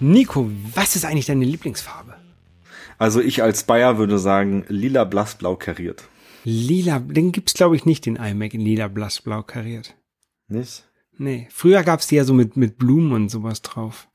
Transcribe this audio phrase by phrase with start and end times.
[0.00, 2.14] Nico, was ist eigentlich deine Lieblingsfarbe?
[2.98, 6.04] Also ich als Bayer würde sagen, lila, blass, blau kariert.
[6.44, 9.94] Lila, den gibt's glaube ich nicht, den iMac in lila, blass, blau kariert.
[10.48, 10.84] Nicht?
[11.18, 14.08] Nee, früher gab's die ja so mit, mit Blumen und sowas drauf.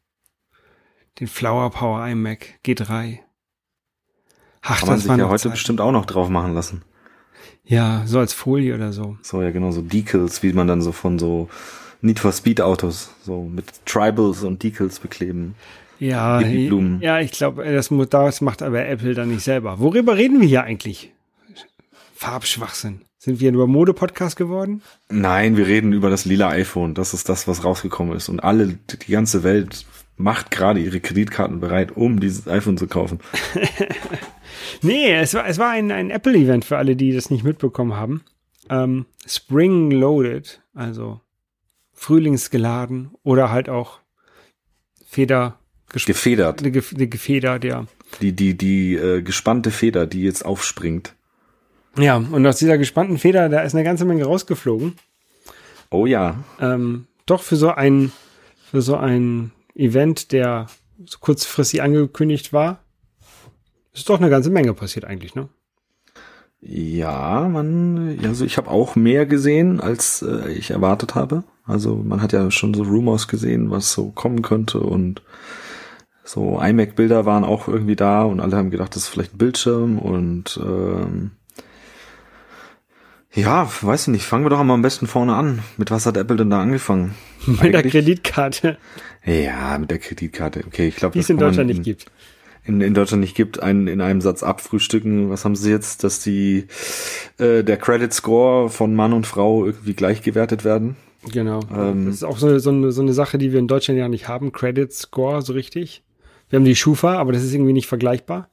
[1.19, 3.19] Den Flower Power iMac G3.
[4.61, 5.51] Ach, Kann man sich ja heute Zeit.
[5.51, 6.81] bestimmt auch noch drauf machen lassen.
[7.63, 9.17] Ja, so als Folie oder so.
[9.21, 11.47] So, ja genau, so Decals, wie man dann so von so
[12.05, 15.55] Need for Speed Autos so mit Tribals und Decals bekleben.
[15.99, 19.79] Ja, ja, ich glaube, das, das macht aber Apple dann nicht selber.
[19.79, 21.13] Worüber reden wir hier eigentlich?
[22.13, 23.01] Farbschwachsinn.
[23.17, 24.81] Sind wir nur Mode-Podcast geworden?
[25.09, 26.93] Nein, wir reden über das lila iPhone.
[26.93, 28.29] Das ist das, was rausgekommen ist.
[28.29, 29.85] Und alle, die ganze Welt
[30.17, 33.19] macht gerade ihre Kreditkarten bereit, um dieses iPhone zu kaufen.
[34.81, 38.21] nee, es war, es war ein, ein Apple-Event für alle, die das nicht mitbekommen haben.
[38.69, 41.21] Ähm, Spring Loaded, also
[41.95, 43.99] frühlingsgeladen oder halt auch
[45.05, 45.59] Feder
[45.91, 46.61] gefedert.
[46.61, 47.85] Die, die Gefeder, ja.
[48.21, 51.15] Die, die, die äh, gespannte Feder, die jetzt aufspringt.
[51.97, 54.95] Ja, und aus dieser gespannten Feder, da ist eine ganze Menge rausgeflogen.
[55.89, 56.43] Oh ja.
[56.59, 58.11] Ähm, doch für so ein,
[58.69, 60.67] für so ein Event, der
[61.05, 62.79] so kurzfristig angekündigt war,
[63.93, 65.47] ist doch eine ganze Menge passiert eigentlich, ne?
[66.59, 71.43] Ja, man, also ich habe auch mehr gesehen, als äh, ich erwartet habe.
[71.65, 75.21] Also man hat ja schon so Rumors gesehen, was so kommen könnte und
[76.23, 79.99] so iMac-Bilder waren auch irgendwie da und alle haben gedacht, das ist vielleicht ein Bildschirm
[79.99, 81.31] und ähm,
[83.33, 84.25] ja, weiß ich nicht.
[84.25, 85.59] Fangen wir doch mal am besten vorne an.
[85.77, 87.15] Mit was hat Apple denn da angefangen?
[87.45, 87.71] Mit Eigentlich?
[87.71, 88.77] der Kreditkarte.
[89.25, 90.63] Ja, mit der Kreditkarte.
[90.65, 92.05] Okay, ich glaube, die es in Deutschland nicht gibt
[92.65, 95.29] in, in Deutschland nicht gibt, einen in einem Satz abfrühstücken.
[95.29, 96.67] Was haben sie jetzt, dass die
[97.37, 100.95] äh, der Credit Score von Mann und Frau irgendwie gleich gewertet werden?
[101.31, 101.61] Genau.
[101.73, 104.07] Ähm, das ist auch so, so, eine, so eine Sache, die wir in Deutschland ja
[104.07, 106.03] nicht haben, Credit Score so richtig.
[106.49, 108.49] Wir haben die Schufa, aber das ist irgendwie nicht vergleichbar.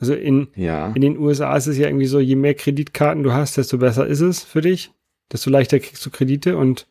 [0.00, 0.88] Also in, ja.
[0.94, 4.06] in den USA ist es ja irgendwie so, je mehr Kreditkarten du hast, desto besser
[4.06, 4.92] ist es für dich,
[5.32, 6.86] desto leichter kriegst du Kredite und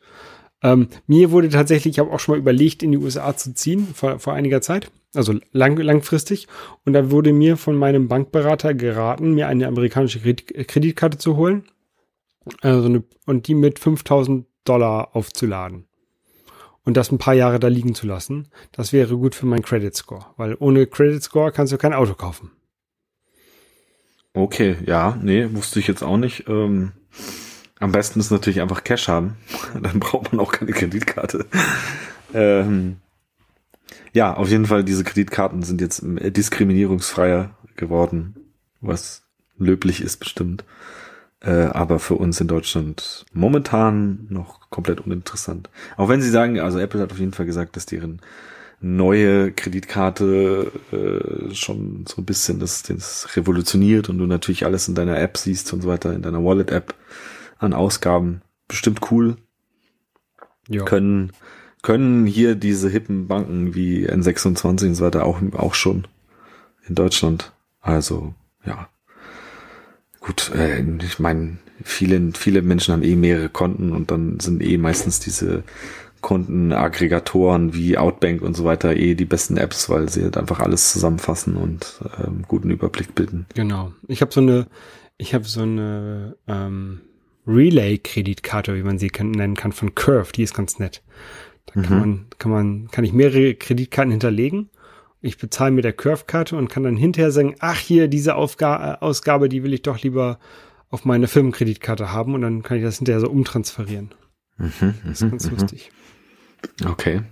[0.62, 3.88] ähm, mir wurde tatsächlich, ich habe auch schon mal überlegt, in die USA zu ziehen
[3.92, 6.48] vor, vor einiger Zeit, also lang, langfristig.
[6.86, 11.64] Und da wurde mir von meinem Bankberater geraten, mir eine amerikanische Kreditkarte zu holen
[12.60, 15.86] also eine, und die mit 5000 Dollar aufzuladen
[16.84, 18.48] und das ein paar Jahre da liegen zu lassen.
[18.72, 22.14] Das wäre gut für meinen Credit Score, weil ohne Credit Score kannst du kein Auto
[22.14, 22.50] kaufen.
[24.32, 26.48] Okay, ja, nee, wusste ich jetzt auch nicht.
[26.48, 26.92] Ähm
[27.80, 29.36] am besten ist natürlich einfach Cash haben.
[29.80, 31.46] Dann braucht man auch keine Kreditkarte.
[32.32, 32.96] ähm,
[34.12, 38.36] ja, auf jeden Fall, diese Kreditkarten sind jetzt diskriminierungsfreier geworden,
[38.80, 39.22] was
[39.58, 40.64] löblich ist bestimmt.
[41.44, 45.68] Äh, aber für uns in Deutschland momentan noch komplett uninteressant.
[45.96, 48.20] Auch wenn sie sagen, also Apple hat auf jeden Fall gesagt, dass deren
[48.80, 54.94] neue Kreditkarte äh, schon so ein bisschen das, das revolutioniert und du natürlich alles in
[54.94, 56.94] deiner App siehst und so weiter, in deiner Wallet-App
[57.58, 58.42] an Ausgaben.
[58.66, 59.36] Bestimmt cool.
[60.68, 60.84] Ja.
[60.84, 61.32] Können,
[61.82, 66.06] können hier diese hippen Banken wie N26 und so weiter auch, auch schon
[66.88, 67.52] in Deutschland.
[67.80, 68.34] Also,
[68.64, 68.88] ja.
[70.24, 74.78] Gut, äh, ich meine, viele, viele Menschen haben eh mehrere Konten und dann sind eh
[74.78, 75.64] meistens diese
[76.22, 80.92] Kontenaggregatoren wie Outbank und so weiter eh die besten Apps, weil sie halt einfach alles
[80.92, 83.44] zusammenfassen und ähm, guten Überblick bilden.
[83.54, 83.92] Genau.
[84.08, 84.66] Ich habe so eine,
[85.18, 87.02] ich habe so eine ähm,
[87.46, 90.32] Relay-Kreditkarte, wie man sie nennen kann, von Curve.
[90.32, 91.02] Die ist ganz nett.
[91.66, 92.00] Da kann mhm.
[92.00, 94.70] man, kann man, kann ich mehrere Kreditkarten hinterlegen.
[95.24, 99.48] Ich bezahle mit der Curve-Karte und kann dann hinterher sagen, ach hier, diese Aufga Ausgabe,
[99.48, 100.38] die will ich doch lieber
[100.90, 104.12] auf meine Firmenkreditkarte haben und dann kann ich das hinterher so umtransferieren.
[104.58, 105.90] Mhm, das ist ganz mhm, lustig.
[106.84, 107.22] Okay.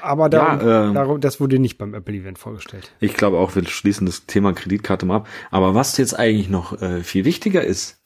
[0.00, 2.92] Aber darum, ja, äh, darum, das wurde nicht beim Apple-Event vorgestellt.
[2.98, 5.28] Ich glaube auch, wir schließen das Thema Kreditkarte mal ab.
[5.50, 8.00] Aber was jetzt eigentlich noch äh, viel wichtiger ist,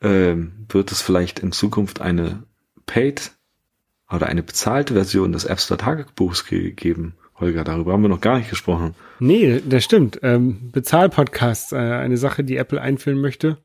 [0.00, 2.42] ähm, wird es vielleicht in Zukunft eine
[2.84, 3.30] Paid
[4.10, 7.14] oder eine bezahlte Version des App Store Tagebuchs geben.
[7.38, 8.94] Holger, darüber haben wir noch gar nicht gesprochen.
[9.18, 10.20] Nee, das stimmt.
[10.22, 13.58] Ähm, Bezahlpodcasts, äh, eine Sache, die Apple einführen möchte.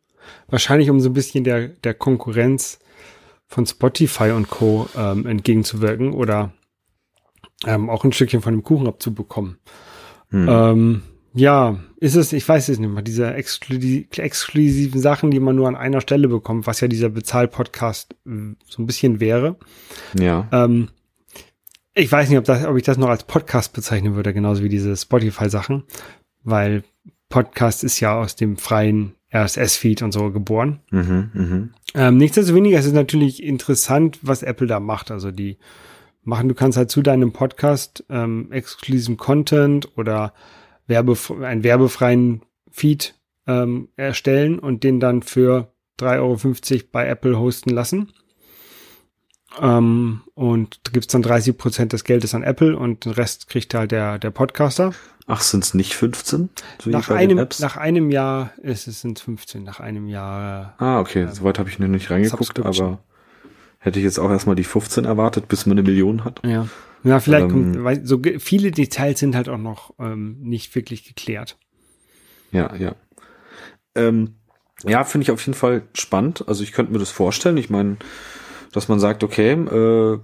[0.50, 2.80] Wahrscheinlich um so ein bisschen der, der Konkurrenz
[3.48, 4.88] von Spotify und Co.
[4.98, 6.54] Ähm, entgegenzuwirken oder
[7.66, 9.58] ähm, auch ein Stückchen von dem Kuchen abzubekommen.
[10.30, 10.48] Hm.
[10.50, 11.02] Ähm,
[11.34, 15.68] ja, ist es, ich weiß es nicht mehr, diese exklusiv, exklusiven Sachen, die man nur
[15.68, 19.58] an einer Stelle bekommt, was ja dieser Bezahlpodcast äh, so ein bisschen wäre.
[20.18, 20.48] Ja.
[20.52, 20.90] Ähm,
[21.94, 24.70] ich weiß nicht, ob, das, ob ich das noch als Podcast bezeichnen würde, genauso wie
[24.70, 25.84] diese Spotify-Sachen,
[26.44, 26.84] weil
[27.30, 30.82] Podcast ist ja aus dem freien RSS-Feed und so geboren.
[30.92, 31.70] Mhm, mh.
[31.96, 35.12] ähm, nichtsdestoweniger ist es natürlich interessant, was Apple da macht.
[35.12, 35.58] Also die
[36.24, 36.50] machen.
[36.50, 40.34] Du kannst halt zu deinem Podcast ähm, exklusiven Content oder
[40.88, 43.16] Werbe, einen werbefreien Feed
[43.48, 48.12] ähm, erstellen und den dann für 3,50 Euro bei Apple hosten lassen.
[49.60, 53.74] Ähm, und da gibt's dann 30 Prozent des Geldes an Apple und den Rest kriegt
[53.74, 54.94] halt der, der Podcaster.
[55.28, 56.50] Ach, sind's nicht 15?
[56.82, 60.76] So nach, einem, nach einem Jahr ist es sind 15, nach einem Jahr.
[60.78, 63.00] Ah, okay, äh, soweit habe ich noch nicht reingeguckt, aber
[63.80, 66.42] hätte ich jetzt auch erstmal die 15 erwartet, bis man eine Million hat.
[66.46, 66.68] Ja.
[67.04, 71.04] Ja, vielleicht ähm, kommt, weil so viele Details sind halt auch noch ähm, nicht wirklich
[71.04, 71.58] geklärt.
[72.52, 72.96] Ja, ja.
[73.96, 74.36] Ähm,
[74.84, 76.46] ja, finde ich auf jeden Fall spannend.
[76.48, 77.58] Also ich könnte mir das vorstellen.
[77.58, 77.98] Ich meine,
[78.72, 80.20] dass man sagt, okay, äh,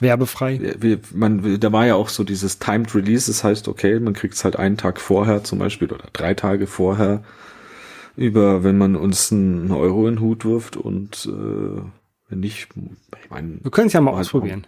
[0.00, 0.74] werbefrei.
[0.78, 4.34] Wie, man, da war ja auch so dieses Timed Release, das heißt, okay, man kriegt
[4.34, 7.22] es halt einen Tag vorher zum Beispiel oder drei Tage vorher
[8.16, 11.80] über, wenn man uns einen Euro in den Hut wirft und äh,
[12.28, 12.68] wenn nicht,
[13.22, 13.58] ich meine.
[13.62, 14.66] Wir können es ja mal halt ausprobieren.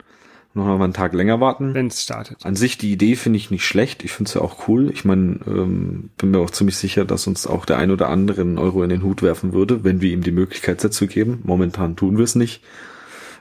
[0.56, 1.75] Noch mal einen Tag länger warten.
[1.75, 2.46] Wenn es startet.
[2.46, 4.05] An sich die Idee finde ich nicht schlecht.
[4.05, 4.88] Ich finde es ja auch cool.
[4.93, 8.43] Ich meine, ähm, bin mir auch ziemlich sicher, dass uns auch der ein oder andere
[8.43, 11.40] einen Euro in den Hut werfen würde, wenn wir ihm die Möglichkeit dazu geben.
[11.43, 12.62] Momentan tun wir es nicht.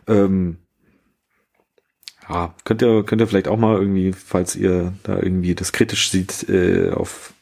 [0.07, 0.57] Ähm,
[2.29, 6.09] ja, könnt ihr, könnt ihr vielleicht auch mal irgendwie, falls ihr da irgendwie das kritisch
[6.09, 7.33] sieht, äh, auf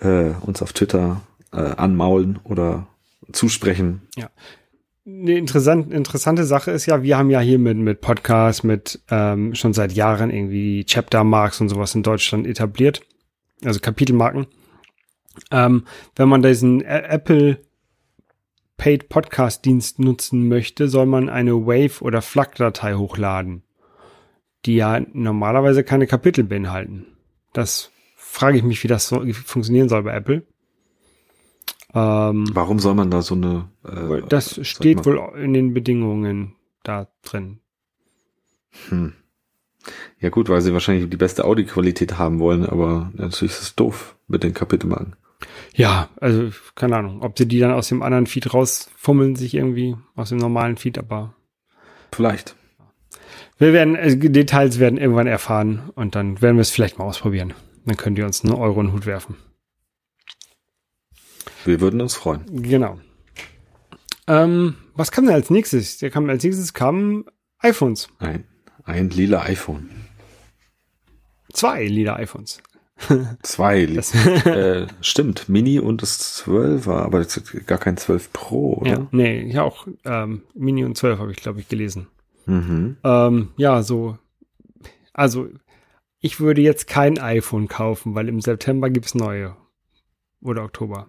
[0.00, 1.20] äh, uns auf Twitter
[1.52, 2.86] äh, anmaulen oder
[3.32, 4.02] zusprechen.
[4.16, 4.30] Ja.
[5.06, 9.54] Eine interessant, interessante Sache ist ja, wir haben ja hier mit, mit Podcasts, mit ähm,
[9.54, 13.02] schon seit Jahren irgendwie Chapter Marks und sowas in Deutschland etabliert.
[13.64, 14.46] Also Kapitelmarken.
[15.50, 15.84] Ähm,
[16.16, 17.58] wenn man diesen Apple
[18.80, 23.62] Paid Podcast Dienst nutzen möchte, soll man eine Wave oder FLAC-Datei hochladen,
[24.64, 27.04] die ja normalerweise keine Kapitel beinhalten.
[27.52, 30.46] Das frage ich mich, wie das so funktionieren soll bei Apple.
[31.92, 33.68] Ähm, Warum soll man da so eine?
[33.84, 37.60] Äh, das steht wohl in den Bedingungen da drin.
[38.88, 39.12] Hm.
[40.20, 44.16] Ja gut, weil sie wahrscheinlich die beste Audioqualität haben wollen, aber natürlich ist es doof
[44.26, 45.16] mit den Kapitelmarken.
[45.74, 49.96] Ja, also keine Ahnung, ob sie die dann aus dem anderen Feed rausfummeln, sich irgendwie
[50.16, 51.34] aus dem normalen Feed, aber
[52.12, 52.56] vielleicht.
[53.58, 57.54] Wir werden also Details werden irgendwann erfahren und dann werden wir es vielleicht mal ausprobieren.
[57.84, 59.36] Dann könnt ihr uns einen Euro in den Hut werfen.
[61.64, 62.44] Wir würden uns freuen.
[62.62, 62.98] Genau.
[64.26, 65.98] Ähm, was kam denn als nächstes?
[65.98, 67.24] Der kam als nächstes kamen
[67.58, 68.08] iPhones.
[68.18, 68.44] Ein,
[68.84, 69.90] ein lila iPhone.
[71.52, 72.62] Zwei lila iPhones.
[73.42, 73.82] Zwei.
[74.44, 78.90] äh, stimmt, Mini und das 12er, aber das ist gar kein 12 Pro, oder?
[78.90, 82.08] Ja, nee, ja auch ähm, Mini und 12 habe ich, glaube ich, gelesen.
[82.46, 82.96] Mhm.
[83.04, 84.18] Ähm, ja, so.
[85.12, 85.48] Also,
[86.20, 89.56] ich würde jetzt kein iPhone kaufen, weil im September gibt es neue.
[90.42, 91.08] Oder Oktober.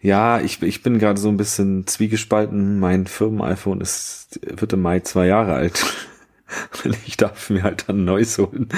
[0.00, 2.80] Ja, ich, ich bin gerade so ein bisschen zwiegespalten.
[2.80, 5.84] Mein Firmen-iPhone ist, wird im Mai zwei Jahre alt.
[7.06, 8.68] ich darf mir halt dann neues holen.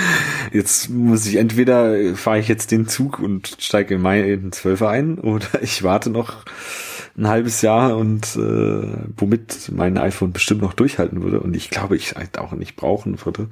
[0.53, 4.53] Jetzt muss ich entweder fahre ich jetzt den Zug und steige in Mai in den
[4.53, 6.45] Zwölfer ein oder ich warte noch
[7.17, 11.97] ein halbes Jahr und äh, womit mein iPhone bestimmt noch durchhalten würde und ich glaube,
[11.97, 13.49] ich halt auch nicht brauchen würde.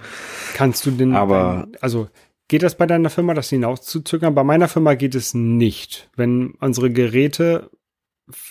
[0.54, 2.08] Kannst du denn, aber also
[2.48, 4.34] geht das bei deiner Firma, das hinauszuzögern?
[4.34, 6.10] Bei meiner Firma geht es nicht.
[6.16, 7.70] Wenn unsere Geräte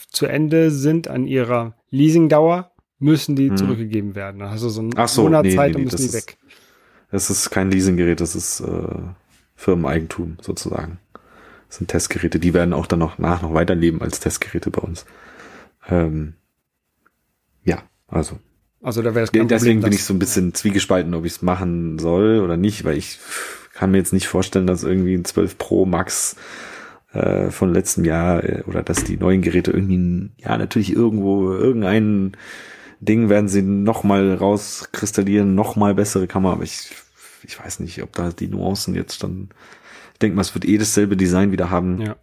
[0.09, 2.70] zu Ende sind an ihrer Leasingdauer,
[3.01, 3.57] müssen die hm.
[3.57, 4.39] zurückgegeben werden.
[4.39, 6.37] Dann hast du so einen Ach so, Monat nee, Zeit nee, und müssen die weg.
[7.11, 8.97] das ist kein Leasinggerät, das ist äh,
[9.55, 10.99] Firmeneigentum sozusagen.
[11.67, 15.05] Das sind Testgeräte, die werden auch dann noch nach noch weiterleben als Testgeräte bei uns.
[15.89, 16.33] Ähm,
[17.63, 18.39] ja, also.
[18.81, 21.41] Also da wäre es Deswegen Problem, bin ich so ein bisschen zwiegespalten, ob ich es
[21.41, 23.19] machen soll oder nicht, weil ich
[23.73, 26.35] kann mir jetzt nicht vorstellen, dass irgendwie ein 12 Pro Max
[27.13, 32.37] äh, von letztem Jahr äh, oder dass die neuen Geräte irgendwie, ja, natürlich irgendwo irgendeinen
[33.01, 36.91] Ding werden sie nochmal rauskristallieren, nochmal bessere Kamera, aber ich,
[37.43, 39.49] ich weiß nicht, ob da die Nuancen jetzt dann,
[40.13, 41.99] ich denke mal, es wird eh dasselbe Design wieder haben.
[41.99, 42.15] Ja.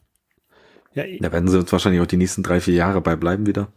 [0.95, 3.73] ja da werden sie uns wahrscheinlich auch die nächsten drei, vier Jahre bei bleiben wieder.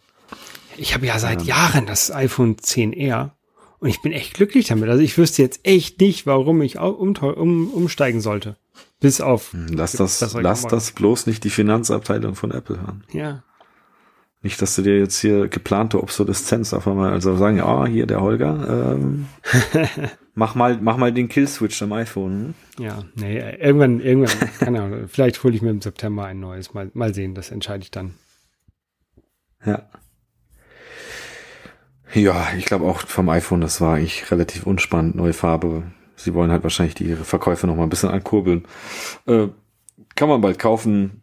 [0.78, 1.48] Ich habe ja seit ähm.
[1.48, 3.32] Jahren das iPhone 10R
[3.80, 4.88] und ich bin echt glücklich damit.
[4.88, 8.58] Also ich wüsste jetzt echt nicht, warum ich um, um, umsteigen sollte.
[9.00, 9.54] Bis auf.
[9.54, 13.04] Hm, lass das, lass das bloß nicht die Finanzabteilung von Apple hören.
[13.12, 13.44] Ja.
[14.44, 18.08] Nicht, dass du dir jetzt hier geplante Obsoleszenz auf einmal, also sagen, ja, oh, hier
[18.08, 19.28] der Holger, ähm,
[20.34, 22.56] mach mal, mach mal den Killswitch am iPhone.
[22.78, 22.84] Hm?
[22.84, 26.90] Ja, nee, irgendwann, irgendwann, keine Ahnung, vielleicht hole ich mir im September ein neues, mal,
[26.94, 28.16] mal sehen, das entscheide ich dann.
[29.64, 29.88] Ja.
[32.14, 35.84] Ja, ich glaube auch vom iPhone, das war eigentlich relativ unspannend, neue Farbe.
[36.16, 38.68] Sie wollen halt wahrscheinlich die Verkäufe noch mal ein bisschen ankurbeln.
[39.28, 39.48] Äh,
[40.16, 41.22] kann man bald kaufen,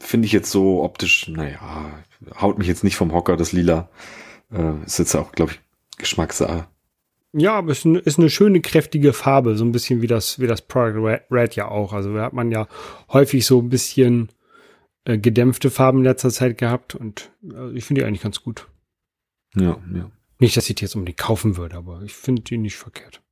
[0.00, 2.02] finde ich jetzt so optisch, naja,
[2.40, 3.88] haut mich jetzt nicht vom Hocker, das Lila.
[4.50, 5.60] Äh, ist jetzt auch, glaube ich,
[5.98, 6.66] Geschmackssache.
[7.32, 10.62] Ja, aber es ist eine schöne, kräftige Farbe, so ein bisschen wie das, wie das
[10.62, 11.92] Product Red ja auch.
[11.92, 12.66] Also da hat man ja
[13.12, 14.30] häufig so ein bisschen
[15.04, 18.66] äh, gedämpfte Farben in letzter Zeit gehabt und äh, ich finde die eigentlich ganz gut.
[19.54, 20.10] Ja, ja.
[20.40, 23.22] Nicht, dass ich die jetzt unbedingt kaufen würde, aber ich finde die nicht verkehrt.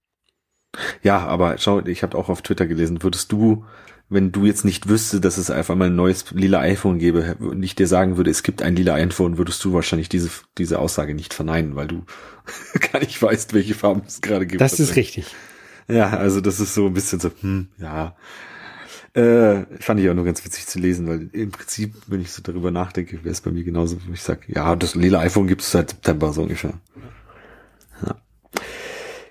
[1.02, 3.64] Ja, aber schau, ich habe auch auf Twitter gelesen, würdest du,
[4.10, 7.62] wenn du jetzt nicht wüsste, dass es einfach mal ein neues lila iPhone gäbe und
[7.62, 11.14] ich dir sagen würde, es gibt ein lila iPhone, würdest du wahrscheinlich diese, diese Aussage
[11.14, 12.04] nicht verneinen, weil du
[12.92, 14.60] gar nicht weißt, welche Farben es gerade gibt.
[14.60, 15.26] Das ist richtig.
[15.88, 18.16] Ja, also das ist so ein bisschen so, hm, ja.
[19.14, 22.42] Äh, fand ich auch nur ganz witzig zu lesen, weil im Prinzip, wenn ich so
[22.42, 25.62] darüber nachdenke, wäre es bei mir genauso, wenn ich sage, ja, das lila iPhone gibt
[25.62, 26.74] es seit September so ungefähr.
[28.06, 28.16] Ja.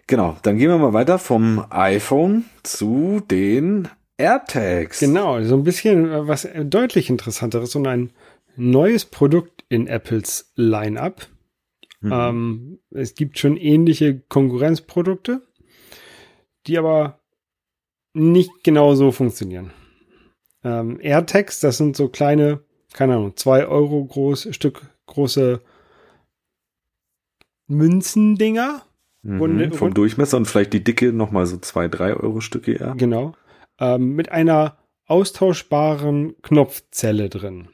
[0.07, 3.88] Genau, dann gehen wir mal weiter vom iPhone zu den
[4.18, 5.00] AirTags.
[5.00, 8.12] Genau, so ein bisschen äh, was deutlich interessanteres und ein
[8.56, 11.28] neues Produkt in Apples Lineup.
[12.02, 12.12] Mhm.
[12.12, 15.42] Ähm, es gibt schon ähnliche Konkurrenzprodukte,
[16.66, 17.20] die aber
[18.14, 19.72] nicht genau so funktionieren.
[20.64, 22.62] Ähm, AirTags, das sind so kleine,
[22.94, 25.62] keine Ahnung, zwei Euro groß, Stück große
[27.68, 28.84] Münzendinger.
[29.24, 32.96] Mhm, vom Durchmesser und vielleicht die Dicke nochmal so zwei, drei Euro Stücke eher.
[32.96, 33.34] Genau.
[33.79, 37.69] Ähm, mit einer austauschbaren Knopfzelle drin.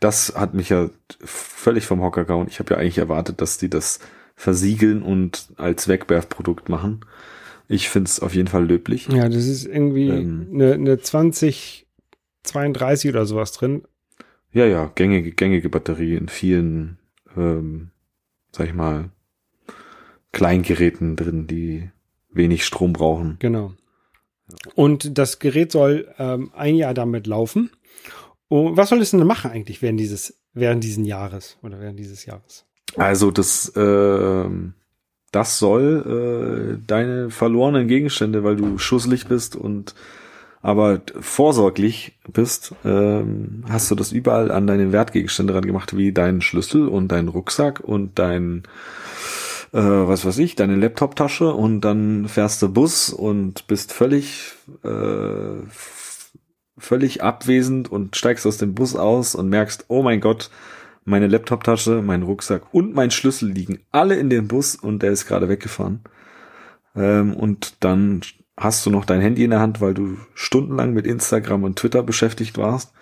[0.00, 2.46] Das hat mich ja völlig vom Hocker gehauen.
[2.48, 3.98] Ich habe ja eigentlich erwartet, dass die das
[4.36, 7.00] versiegeln und als Wegwerfprodukt machen.
[7.68, 9.08] Ich finde es auf jeden Fall löblich.
[9.08, 11.86] Ja, das ist irgendwie ähm, eine, eine 20,
[12.44, 13.82] 32 oder sowas drin.
[14.52, 16.98] Ja, ja, gängige, gängige Batterie in vielen,
[17.36, 17.90] ähm,
[18.52, 19.10] sag ich mal,
[20.32, 21.90] Kleingeräten drin, die
[22.30, 23.36] wenig Strom brauchen.
[23.40, 23.74] Genau.
[24.74, 27.70] Und das Gerät soll ähm, ein Jahr damit laufen.
[28.48, 32.26] Und was soll es denn machen eigentlich während dieses, während diesen Jahres oder während dieses
[32.26, 32.64] Jahres?
[32.96, 34.44] Also das, äh,
[35.32, 39.94] das soll äh, deine verlorenen Gegenstände, weil du schusselig bist und
[40.62, 46.40] aber vorsorglich bist, ähm, hast du das überall an deine Wertgegenstände ran gemacht, wie deinen
[46.40, 48.64] Schlüssel und deinen Rucksack und dein
[49.72, 54.52] äh, was weiß ich, deine Laptoptasche und dann fährst du Bus und bist völlig
[54.84, 55.62] äh,
[56.78, 60.50] völlig abwesend und steigst aus dem Bus aus und merkst, oh mein Gott,
[61.04, 65.26] meine Laptoptasche, mein Rucksack und mein Schlüssel liegen alle in dem Bus und der ist
[65.26, 66.00] gerade weggefahren.
[66.94, 68.20] Ähm, und dann
[68.56, 72.02] hast du noch dein Handy in der Hand, weil du stundenlang mit Instagram und Twitter
[72.02, 72.92] beschäftigt warst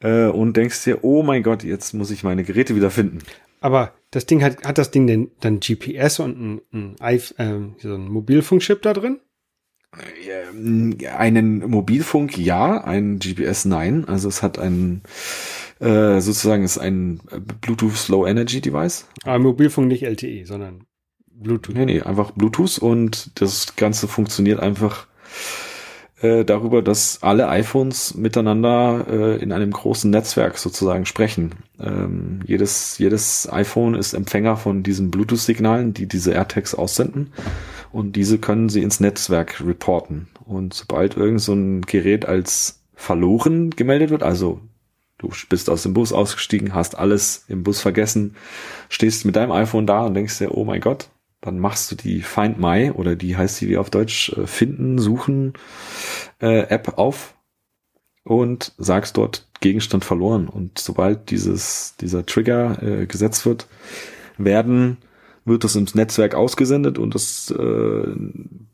[0.00, 3.18] äh, und denkst dir, oh mein Gott, jetzt muss ich meine Geräte wieder finden.
[3.60, 7.82] Aber das Ding hat, hat das Ding denn dann GPS und ein, ein, ein, äh,
[7.82, 9.20] so ein Mobilfunkchip da drin?
[9.96, 14.04] Äh, einen Mobilfunk ja, ein GPS nein.
[14.06, 15.02] Also es hat einen
[15.80, 17.20] äh, sozusagen ist ein
[17.60, 19.06] Bluetooth Low Energy Device.
[19.24, 20.86] Aber Mobilfunk nicht LTE, sondern
[21.26, 21.74] Bluetooth.
[21.74, 25.06] Nee, nee, einfach Bluetooth und das Ganze funktioniert einfach
[26.20, 31.56] äh, darüber, dass alle iPhones miteinander äh, in einem großen Netzwerk sozusagen sprechen.
[31.78, 37.32] Ähm, jedes, jedes iPhone ist Empfänger von diesen Bluetooth-Signalen, die diese AirTags aussenden
[37.92, 40.28] und diese können sie ins Netzwerk reporten.
[40.44, 44.60] Und sobald irgend so ein Gerät als verloren gemeldet wird, also
[45.18, 48.36] du bist aus dem Bus ausgestiegen, hast alles im Bus vergessen,
[48.88, 51.08] stehst mit deinem iPhone da und denkst dir, oh mein Gott,
[51.46, 54.98] dann machst du die Find My oder die heißt die wie auf Deutsch äh, finden,
[54.98, 55.54] suchen
[56.40, 57.36] äh, App auf
[58.24, 60.48] und sagst dort Gegenstand verloren.
[60.48, 63.68] Und sobald dieses, dieser Trigger äh, gesetzt wird,
[64.36, 64.98] werden,
[65.44, 68.14] wird das ins Netzwerk ausgesendet und das, äh,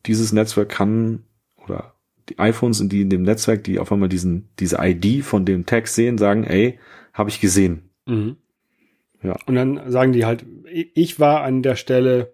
[0.07, 1.25] dieses Netzwerk kann
[1.65, 1.95] oder
[2.31, 5.67] die iPhones, in die in dem Netzwerk, die auf einmal diesen, diese ID von dem
[5.67, 6.79] Tag sehen, sagen, ey,
[7.13, 7.91] habe ich gesehen.
[8.07, 8.37] Mhm.
[9.23, 9.37] Ja.
[9.47, 12.32] Und dann sagen die halt, ich war an der Stelle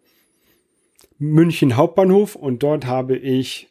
[1.19, 3.69] München Hauptbahnhof und dort habe ich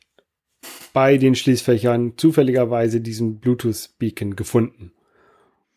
[0.93, 4.91] bei den Schließfächern zufälligerweise diesen Bluetooth-Beacon gefunden.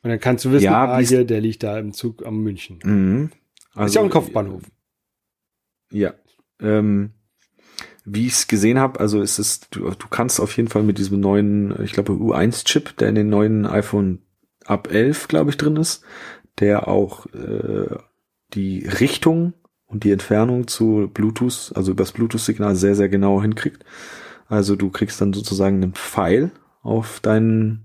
[0.03, 2.79] Und dann kannst du wissen, ja, ah, hier, der liegt da im Zug am München.
[2.83, 3.31] Mhm.
[3.75, 4.62] Also, ist ja auch ein Kopfbahnhof.
[5.93, 6.15] Ja.
[6.61, 7.11] Ähm,
[8.05, 10.99] wie ich es gesehen habe, also ist es, du, du kannst auf jeden Fall mit
[10.99, 14.23] diesem neuen, ich glaube U1-Chip, der in den neuen iPhone
[14.65, 16.03] ab 11, glaube ich, drin ist,
[16.59, 17.95] der auch äh,
[18.55, 19.53] die Richtung
[19.90, 23.85] und die Entfernung zu Bluetooth, also übers Bluetooth-Signal sehr, sehr genau hinkriegt.
[24.49, 27.85] Also du kriegst dann sozusagen einen Pfeil auf dein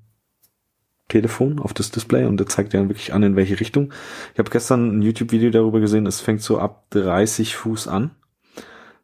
[1.07, 3.91] Telefon, auf das Display und der zeigt dir dann wirklich an, in welche Richtung.
[4.33, 8.12] Ich habe gestern ein YouTube-Video darüber gesehen, es fängt so ab 30 Fuß an.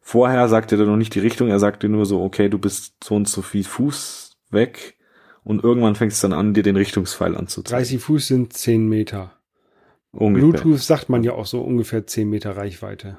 [0.00, 3.14] Vorher sagte er noch nicht die Richtung, er sagte nur so, okay, du bist so
[3.14, 4.96] und so viel Fuß weg
[5.44, 7.78] und irgendwann fängt es dann an, dir den Richtungspfeil anzuzeigen.
[7.78, 9.32] 30 Fuß sind 10 Meter.
[10.12, 10.50] Ungefähr.
[10.50, 13.18] Bluetooth sagt man ja auch so ungefähr 10 Meter Reichweite.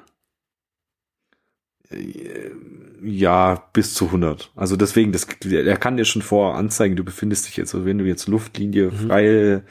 [3.02, 4.50] ja, bis zu 100.
[4.56, 7.98] Also deswegen, das, er kann dir schon vor anzeigen, du befindest dich jetzt, also wenn
[7.98, 8.96] du jetzt Luftlinie, mhm.
[8.96, 9.62] freie,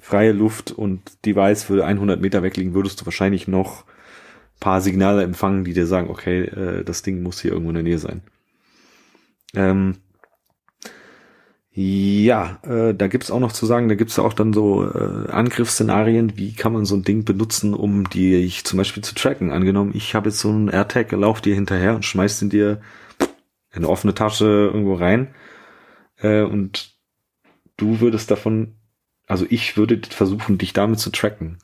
[0.00, 3.84] freie Luft und Device würde 100 Meter wegliegen, würdest du wahrscheinlich noch
[4.60, 7.84] paar Signale empfangen, die dir sagen, okay, äh, das Ding muss hier irgendwo in der
[7.84, 8.22] Nähe sein.
[9.54, 9.96] Ähm,
[11.80, 16.36] ja, äh, da gibt's auch noch zu sagen, da gibt's auch dann so äh, Angriffsszenarien,
[16.36, 19.52] wie kann man so ein Ding benutzen, um dich zum Beispiel zu tracken.
[19.52, 22.80] Angenommen, ich habe jetzt so einen AirTag, lauf dir hinterher und schmeißt ihn dir
[23.70, 25.28] in eine offene Tasche irgendwo rein
[26.16, 26.96] äh, und
[27.76, 28.74] du würdest davon,
[29.28, 31.58] also ich würde versuchen, dich damit zu tracken.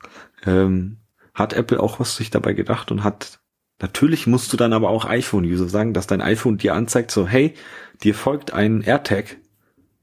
[0.45, 0.99] Ähm,
[1.33, 3.41] hat Apple auch was sich dabei gedacht und hat
[3.81, 7.55] Natürlich musst du dann aber auch iPhone-User sagen, dass dein iPhone dir anzeigt, so, hey,
[8.03, 9.35] dir folgt ein AirTag,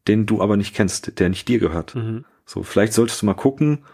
[0.09, 1.95] den du aber nicht kennst, der nicht dir gehört.
[1.95, 2.25] Mhm.
[2.45, 3.85] So, vielleicht solltest du mal gucken,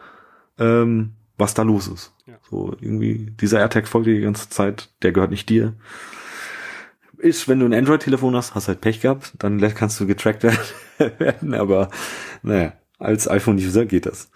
[0.58, 2.12] ähm, was da los ist.
[2.26, 2.38] Ja.
[2.50, 5.74] So, irgendwie, dieser AirTag folgt dir die ganze Zeit, der gehört nicht dir.
[7.18, 10.44] Ist, wenn du ein Android-Telefon hast, hast halt Pech gehabt, dann kannst du getrackt
[10.98, 11.90] werden, aber
[12.42, 14.30] naja, als iPhone-User geht das.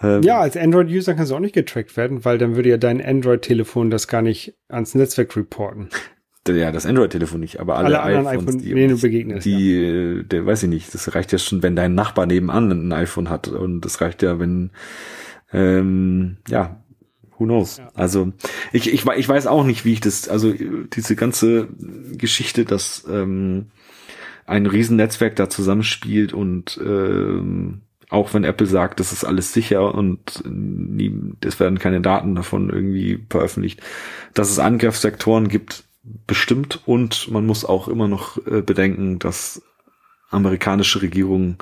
[0.00, 3.04] Ähm, ja, als Android-User kannst du auch nicht getrackt werden, weil dann würde ja dein
[3.04, 5.90] Android-Telefon das gar nicht ans Netzwerk reporten
[6.48, 10.22] ja, das Android-Telefon nicht, aber alle, alle iPhones, iPhone, die, denen du begegnest, die, ja.
[10.22, 13.48] der weiß ich nicht, das reicht ja schon, wenn dein Nachbar nebenan ein iPhone hat
[13.48, 14.70] und das reicht ja, wenn,
[15.52, 16.82] ähm, ja,
[17.38, 17.78] who knows?
[17.78, 17.90] Ja.
[17.94, 18.32] Also
[18.72, 21.68] ich, ich, ich weiß auch nicht, wie ich das, also diese ganze
[22.12, 23.70] Geschichte, dass ähm,
[24.46, 30.42] ein Riesennetzwerk da zusammenspielt und ähm, auch wenn Apple sagt, das ist alles sicher und
[30.46, 31.12] nie,
[31.44, 33.80] es werden keine Daten davon irgendwie veröffentlicht,
[34.34, 35.84] dass es Angriffssektoren gibt,
[36.26, 39.62] bestimmt und man muss auch immer noch äh, bedenken, dass
[40.30, 41.58] amerikanische Regierungen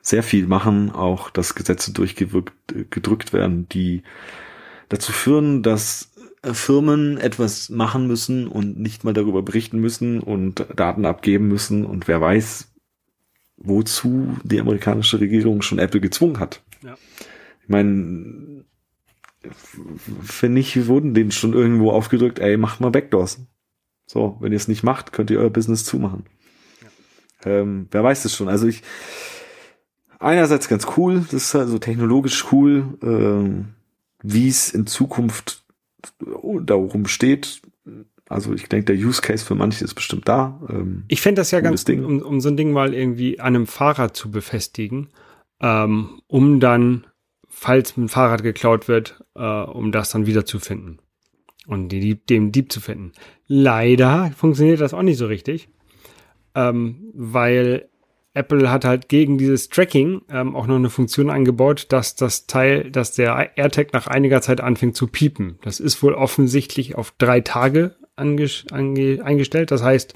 [0.00, 4.02] sehr viel machen, auch dass Gesetze durchgedrückt äh, werden, die
[4.88, 10.66] dazu führen, dass äh, Firmen etwas machen müssen und nicht mal darüber berichten müssen und
[10.76, 12.72] Daten abgeben müssen und wer weiß,
[13.56, 16.62] wozu die amerikanische Regierung schon Apple gezwungen hat.
[16.84, 16.96] Ja.
[17.62, 18.64] Ich meine,
[20.22, 23.40] finde ich, wurden denen schon irgendwo aufgedrückt, ey, macht mal Backdoors.
[24.06, 26.24] So, wenn ihr es nicht macht, könnt ihr euer Business zumachen.
[27.44, 27.50] Ja.
[27.50, 28.48] Ähm, wer weiß es schon.
[28.48, 28.82] Also ich,
[30.18, 33.74] einerseits ganz cool, das ist also technologisch cool, ähm,
[34.22, 35.64] wie es in Zukunft
[36.62, 37.62] darum steht.
[38.28, 40.60] Also ich denke, der Use Case für manche ist bestimmt da.
[40.68, 42.04] Ähm, ich fände das ja ganz Ding.
[42.04, 45.08] Um, um so ein Ding mal irgendwie an einem Fahrrad zu befestigen,
[45.60, 47.06] ähm, um dann,
[47.48, 51.00] falls ein Fahrrad geklaut wird, äh, um das dann wiederzufinden
[51.66, 53.12] und die, dem Dieb zu finden.
[53.48, 55.68] Leider funktioniert das auch nicht so richtig,
[56.54, 57.88] ähm, weil
[58.34, 62.90] Apple hat halt gegen dieses Tracking ähm, auch noch eine Funktion eingebaut, dass das Teil,
[62.90, 65.58] dass der AirTag nach einiger Zeit anfängt zu piepen.
[65.62, 69.70] Das ist wohl offensichtlich auf drei Tage eingestellt.
[69.70, 70.14] Das heißt,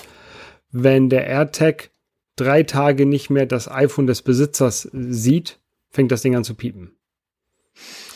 [0.70, 1.90] wenn der AirTag
[2.36, 6.92] drei Tage nicht mehr das iPhone des Besitzers sieht, fängt das Ding an zu piepen.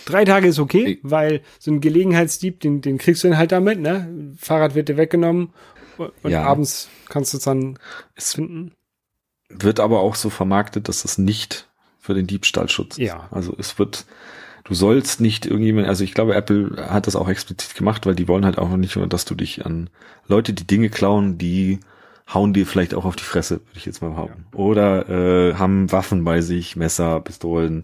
[0.07, 3.81] Drei Tage ist okay, weil so ein Gelegenheitsdieb, den, den kriegst du dann halt damit,
[3.81, 4.35] ne?
[4.38, 5.51] Fahrrad wird dir weggenommen
[5.99, 6.45] und ja.
[6.45, 7.79] abends kannst du es dann
[8.14, 8.73] es finden.
[9.49, 11.69] Wird aber auch so vermarktet, dass es nicht
[12.01, 13.07] für den Diebstahlschutz ist.
[13.07, 13.29] Ja.
[13.31, 14.05] Also es wird,
[14.64, 18.29] du sollst nicht irgendjemand, also ich glaube, Apple hat das auch explizit gemacht, weil die
[18.29, 19.88] wollen halt auch nicht nur, dass du dich an
[20.27, 21.81] Leute, die Dinge klauen, die
[22.33, 24.47] hauen dir vielleicht auch auf die Fresse, würde ich jetzt mal behaupten.
[24.53, 24.59] Ja.
[24.59, 27.83] Oder äh, haben Waffen bei sich, Messer, Pistolen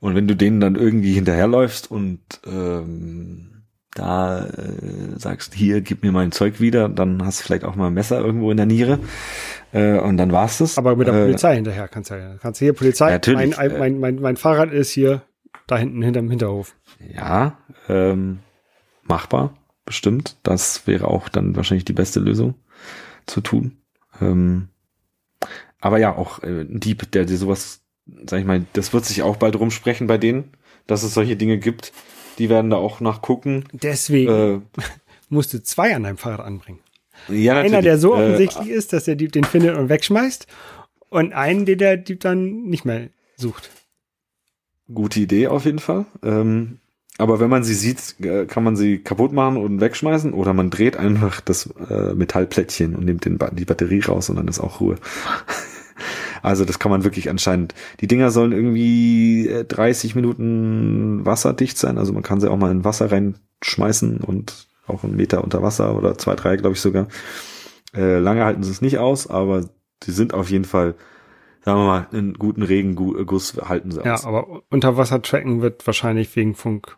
[0.00, 6.12] und wenn du denen dann irgendwie hinterherläufst und ähm, da äh, sagst, hier, gib mir
[6.12, 9.00] mein Zeug wieder, dann hast du vielleicht auch mal ein Messer irgendwo in der Niere.
[9.72, 10.78] Äh, und dann war's das.
[10.78, 12.36] Aber mit der äh, Polizei hinterher kannst du ja.
[12.40, 15.22] Kannst du hier Polizei, natürlich, mein, äh, mein, mein, mein Fahrrad ist hier
[15.66, 16.76] da hinten hinterm Hinterhof.
[17.14, 17.58] Ja,
[17.88, 18.40] ähm,
[19.02, 20.36] machbar, bestimmt.
[20.42, 22.54] Das wäre auch dann wahrscheinlich die beste Lösung
[23.26, 23.78] zu tun.
[24.20, 24.68] Ähm,
[25.80, 27.82] aber ja, auch äh, ein Dieb, der dir sowas
[28.28, 30.52] sag ich mal, das wird sich auch bald rumsprechen bei denen,
[30.86, 31.92] dass es solche Dinge gibt.
[32.38, 33.64] Die werden da auch nachgucken.
[33.72, 34.60] Deswegen äh,
[35.28, 36.80] musst du zwei an deinem Fahrrad anbringen.
[37.28, 37.74] Ja, natürlich.
[37.74, 40.46] Einer, der so äh, offensichtlich äh, ist, dass der Dieb den findet und wegschmeißt
[41.08, 43.70] und einen, den der Dieb dann nicht mehr sucht.
[44.92, 46.06] Gute Idee auf jeden Fall.
[46.22, 46.78] Ähm,
[47.18, 50.70] aber wenn man sie sieht, äh, kann man sie kaputt machen und wegschmeißen oder man
[50.70, 54.80] dreht einfach das äh, Metallplättchen und nimmt den, die Batterie raus und dann ist auch
[54.80, 54.96] Ruhe.
[56.42, 57.74] Also das kann man wirklich anscheinend.
[58.00, 61.98] Die Dinger sollen irgendwie 30 äh, Minuten wasserdicht sein.
[61.98, 65.96] Also man kann sie auch mal in Wasser reinschmeißen und auch einen Meter unter Wasser
[65.96, 67.08] oder zwei, drei, glaube ich sogar.
[67.94, 69.68] Äh, lange halten sie es nicht aus, aber
[70.02, 70.94] sie sind auf jeden Fall,
[71.64, 74.22] sagen wir mal, einen guten Regenguss halten sie ja, aus.
[74.22, 76.96] Ja, aber unter Wasser tracken wird wahrscheinlich wegen Funk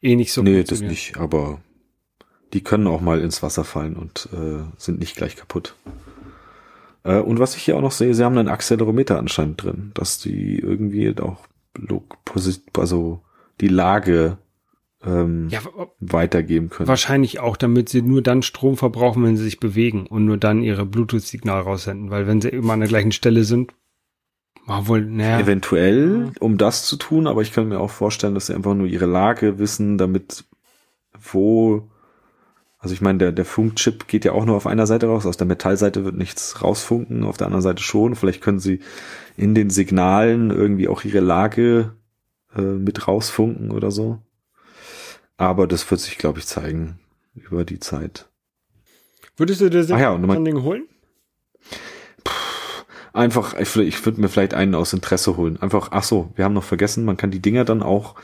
[0.00, 1.60] eh nicht so Nee, das nicht, aber
[2.52, 5.74] die können auch mal ins Wasser fallen und äh, sind nicht gleich kaputt.
[7.08, 10.18] Äh, und was ich hier auch noch sehe, sie haben einen Accelerometer anscheinend drin, dass
[10.18, 11.38] die irgendwie auch
[12.76, 13.22] also
[13.60, 14.38] die Lage
[15.04, 15.60] ähm, ja,
[16.00, 16.88] weitergeben können.
[16.88, 20.62] Wahrscheinlich auch, damit sie nur dann Strom verbrauchen, wenn sie sich bewegen und nur dann
[20.62, 23.72] ihre Bluetooth-Signal raussenden, weil wenn sie immer an der gleichen Stelle sind,
[24.66, 25.40] wohl, naja.
[25.40, 28.86] Eventuell, um das zu tun, aber ich kann mir auch vorstellen, dass sie einfach nur
[28.86, 30.44] ihre Lage wissen, damit
[31.18, 31.88] wo,
[32.78, 35.36] also ich meine, der, der Funkchip geht ja auch nur auf einer Seite raus, aus
[35.36, 38.14] der Metallseite wird nichts rausfunken, auf der anderen Seite schon.
[38.14, 38.80] Vielleicht können sie
[39.36, 41.96] in den Signalen irgendwie auch ihre Lage
[42.56, 44.18] äh, mit rausfunken oder so.
[45.36, 47.00] Aber das wird sich, glaube ich, zeigen
[47.34, 48.28] über die Zeit.
[49.36, 50.88] Würdest du dir das ja, Ding holen?
[53.12, 55.60] Einfach, ich, ich würde mir vielleicht einen aus Interesse holen.
[55.60, 58.14] Einfach, ach so, wir haben noch vergessen, man kann die Dinger dann auch,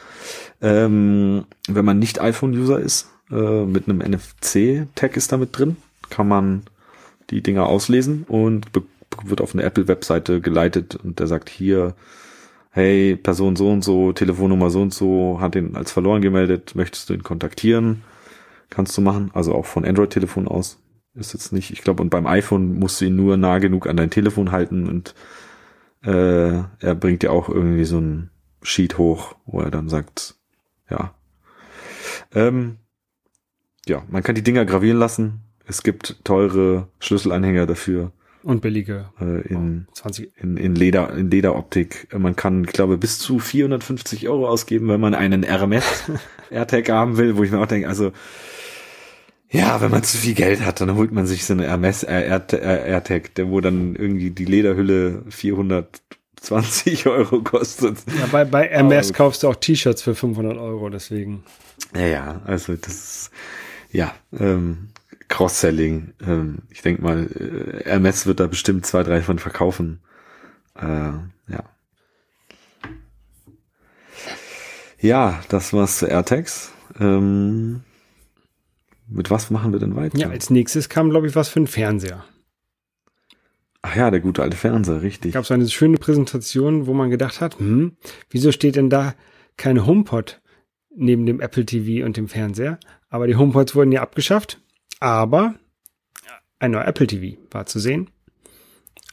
[0.60, 5.76] ähm, wenn man nicht iPhone-User ist, äh, mit einem NFC-Tag ist da mit drin,
[6.10, 6.62] kann man
[7.30, 8.66] die Dinger auslesen und
[9.24, 11.94] wird auf eine Apple-Webseite geleitet und der sagt hier,
[12.70, 17.08] hey, Person so und so, Telefonnummer so und so, hat ihn als verloren gemeldet, möchtest
[17.08, 18.02] du ihn kontaktieren?
[18.68, 20.78] Kannst du machen, also auch von Android-Telefon aus.
[21.14, 23.96] Ist jetzt nicht, ich glaube, und beim iPhone musst du ihn nur nah genug an
[23.96, 25.14] dein Telefon halten und
[26.02, 28.30] äh, er bringt dir auch irgendwie so ein
[28.62, 30.34] Sheet hoch, wo er dann sagt,
[30.90, 31.14] ja.
[32.34, 32.78] Ähm,
[33.86, 35.40] ja, man kann die Dinger gravieren lassen.
[35.66, 38.12] Es gibt teure Schlüsselanhänger dafür.
[38.42, 39.10] Und billige.
[39.18, 40.32] Äh, in, 20.
[40.36, 42.08] In, in Leder, in Lederoptik.
[42.16, 46.10] Man kann, ich glaube, bis zu 450 Euro ausgeben, wenn man einen RMS
[46.50, 48.12] AirTag haben will, wo ich mir auch denke, also,
[49.54, 53.34] ja, wenn man zu viel Geld hat, dann holt man sich so eine Hermes AirTag,
[53.36, 57.98] der wo dann irgendwie die Lederhülle 420 Euro kostet.
[58.18, 61.44] Ja, bei, bei Hermes Aber, kaufst du auch T-Shirts für 500 Euro, deswegen.
[61.94, 63.30] Ja, ja, also das ist,
[63.92, 64.88] ja, ähm,
[65.28, 66.14] Cross-Selling.
[66.26, 70.00] Ähm, ich denke mal, äh, Hermes wird da bestimmt zwei, drei von verkaufen.
[70.76, 71.64] Äh, ja.
[74.98, 76.72] Ja, das war's zu AirTags.
[76.98, 77.82] Ähm,
[79.08, 80.18] mit was machen wir denn weiter?
[80.18, 82.24] Ja, als nächstes kam, glaube ich, was für ein Fernseher.
[83.82, 85.34] Ach ja, der gute alte Fernseher, richtig.
[85.34, 87.96] Gab es eine schöne Präsentation, wo man gedacht hat, hm,
[88.30, 89.14] wieso steht denn da
[89.56, 90.40] keine HomePod
[90.96, 92.78] neben dem Apple TV und dem Fernseher?
[93.10, 94.60] Aber die HomePods wurden ja abgeschafft.
[95.00, 95.54] Aber
[96.58, 98.08] ein neuer Apple TV war zu sehen.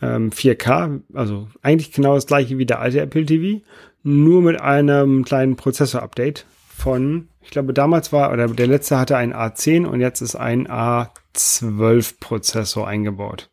[0.01, 3.61] Ähm, 4K, also eigentlich genau das gleiche wie der alte Apple TV,
[4.03, 6.45] nur mit einem kleinen Prozessor-Update
[6.81, 10.67] von, ich glaube damals war, oder der letzte hatte ein A10 und jetzt ist ein
[10.67, 13.51] A12 Prozessor eingebaut.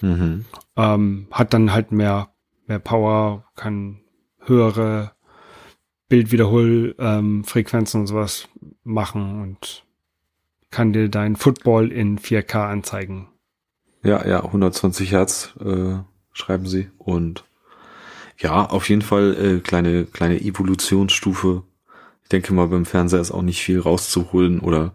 [0.00, 0.44] Mhm.
[0.76, 2.30] Ähm, hat dann halt mehr,
[2.66, 4.00] mehr Power, kann
[4.44, 5.12] höhere
[6.08, 8.48] Bildwiederholfrequenzen ähm, und sowas
[8.82, 9.84] machen und
[10.70, 13.28] kann dir dein Football in 4K anzeigen.
[14.02, 15.98] Ja, ja, 120 Hertz äh,
[16.32, 17.44] schreiben sie und
[18.36, 21.64] ja, auf jeden Fall äh, kleine kleine Evolutionsstufe
[22.28, 24.94] denke mal, beim Fernseher ist auch nicht viel rauszuholen oder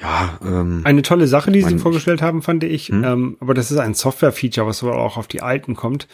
[0.00, 0.38] ja.
[0.42, 3.04] Ähm, Eine tolle Sache, die sie vorgestellt haben, fand ich, hm?
[3.04, 6.06] ähm, aber das ist ein Software-Feature, was aber auch auf die alten kommt,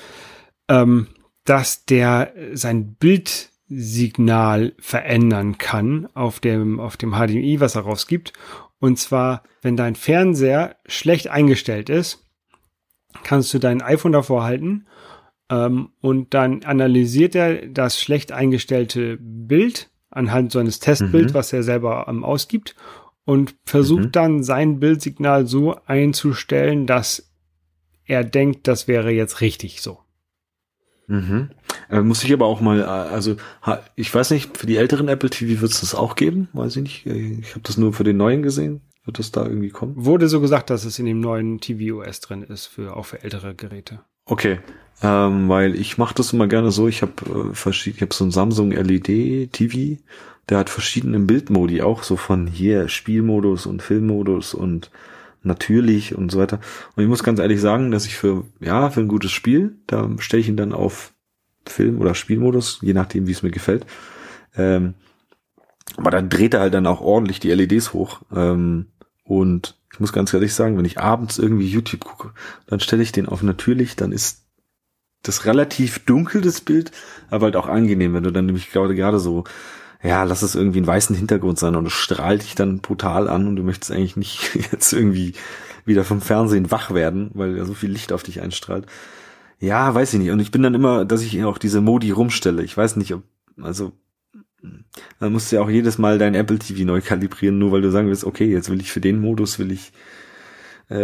[0.68, 1.08] ähm,
[1.44, 8.32] dass der sein Bildsignal verändern kann auf dem, auf dem HDMI, was er rausgibt.
[8.80, 12.26] Und zwar, wenn dein Fernseher schlecht eingestellt ist,
[13.22, 14.86] kannst du dein iPhone davor halten
[15.50, 21.34] ähm, und dann analysiert er das schlecht eingestellte Bild anhand so eines Testbild, mhm.
[21.34, 22.74] was er selber ähm, ausgibt
[23.24, 24.12] und versucht mhm.
[24.12, 27.30] dann sein Bildsignal so einzustellen, dass
[28.06, 29.98] er denkt, das wäre jetzt richtig so.
[31.06, 31.50] Mhm.
[31.90, 33.36] Äh, muss ich aber auch mal, äh, also
[33.94, 36.82] ich weiß nicht, für die älteren Apple TV wird es das auch geben, weiß ich
[36.82, 37.06] nicht.
[37.06, 38.80] Äh, ich habe das nur für den neuen gesehen.
[39.04, 39.92] Wird das da irgendwie kommen?
[39.96, 43.22] Wurde so gesagt, dass es in dem neuen TV OS drin ist, für auch für
[43.22, 44.00] ältere Geräte.
[44.24, 44.60] Okay,
[45.02, 47.12] ähm, weil ich mache das immer gerne so, ich habe
[47.50, 50.00] äh, verschiedene, ich habe so ein Samsung LED TV,
[50.48, 54.90] der hat verschiedene Bildmodi, auch so von hier Spielmodus und Filmmodus und
[55.42, 56.60] natürlich und so weiter.
[56.96, 60.08] Und ich muss ganz ehrlich sagen, dass ich für, ja, für ein gutes Spiel, da
[60.18, 61.12] stelle ich ihn dann auf
[61.66, 63.86] Film- oder Spielmodus, je nachdem, wie es mir gefällt.
[64.56, 64.94] Ähm,
[65.96, 68.22] aber dann dreht er halt dann auch ordentlich die LEDs hoch.
[68.34, 68.86] Ähm,
[69.24, 72.32] und ich muss ganz ehrlich sagen, wenn ich abends irgendwie YouTube gucke,
[72.66, 74.43] dann stelle ich den auf natürlich, dann ist
[75.28, 76.92] das relativ dunkel, das Bild,
[77.30, 79.44] aber halt auch angenehm, wenn du dann nämlich gerade gerade so,
[80.02, 83.48] ja, lass es irgendwie einen weißen Hintergrund sein und es strahlt dich dann brutal an
[83.48, 85.34] und du möchtest eigentlich nicht jetzt irgendwie
[85.86, 88.86] wieder vom Fernsehen wach werden, weil ja so viel Licht auf dich einstrahlt.
[89.60, 90.30] Ja, weiß ich nicht.
[90.30, 92.62] Und ich bin dann immer, dass ich auch diese Modi rumstelle.
[92.64, 93.22] Ich weiß nicht, ob,
[93.60, 93.92] also
[95.20, 97.90] Dann musst du ja auch jedes Mal dein Apple TV neu kalibrieren, nur weil du
[97.90, 99.92] sagen willst, okay, jetzt will ich für den Modus, will ich,
[100.88, 100.96] äh,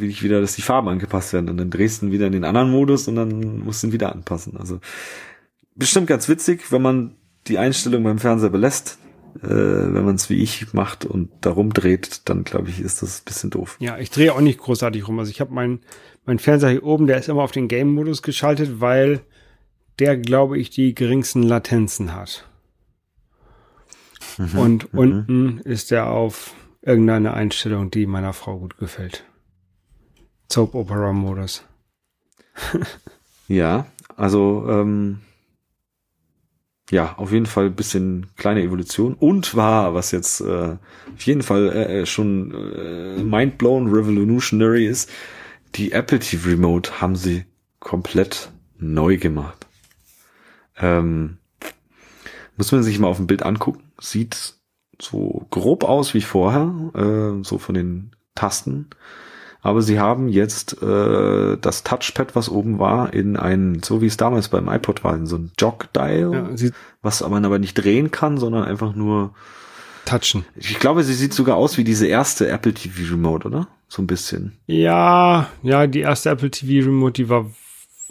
[0.00, 1.48] will ich wieder, dass die Farben angepasst werden.
[1.48, 3.92] Und dann drehst du ihn wieder in den anderen Modus und dann musst du ihn
[3.92, 4.56] wieder anpassen.
[4.56, 4.80] Also
[5.74, 8.98] bestimmt ganz witzig, wenn man die Einstellung beim Fernseher belässt.
[9.42, 13.20] Äh, wenn man es wie ich macht und da rumdreht, dann glaube ich, ist das
[13.20, 13.76] ein bisschen doof.
[13.78, 15.18] Ja, ich drehe auch nicht großartig rum.
[15.18, 15.80] Also ich habe meinen
[16.24, 19.20] mein Fernseher hier oben, der ist immer auf den Game-Modus geschaltet, weil
[19.98, 22.46] der, glaube ich, die geringsten Latenzen hat.
[24.36, 24.98] Mhm, und mhm.
[24.98, 29.24] unten ist er auf irgendeine Einstellung, die meiner Frau gut gefällt.
[30.50, 31.64] Soap Opera Modus.
[33.48, 33.86] ja,
[34.16, 35.20] also ähm,
[36.90, 40.76] ja, auf jeden Fall bisschen kleine Evolution und war, was jetzt äh,
[41.14, 45.10] auf jeden Fall äh, äh schon äh, mindblown revolutionary ist,
[45.74, 47.44] die Apple TV Remote haben sie
[47.78, 49.66] komplett neu gemacht.
[50.78, 51.38] Ähm,
[52.56, 53.82] muss man sich mal auf dem Bild angucken.
[54.00, 54.54] Sieht
[55.00, 58.88] so grob aus wie vorher, äh, so von den Tasten.
[59.60, 64.16] Aber sie haben jetzt äh, das Touchpad, was oben war, in ein, so wie es
[64.16, 66.70] damals beim iPod war, in so ein Jog-Dial, ja,
[67.02, 69.34] was man aber nicht drehen kann, sondern einfach nur
[70.04, 70.44] touchen.
[70.56, 73.68] Ich glaube, sie sieht sogar aus wie diese erste Apple TV Remote, oder?
[73.88, 74.58] So ein bisschen.
[74.66, 77.50] Ja, ja, die erste Apple TV Remote, die war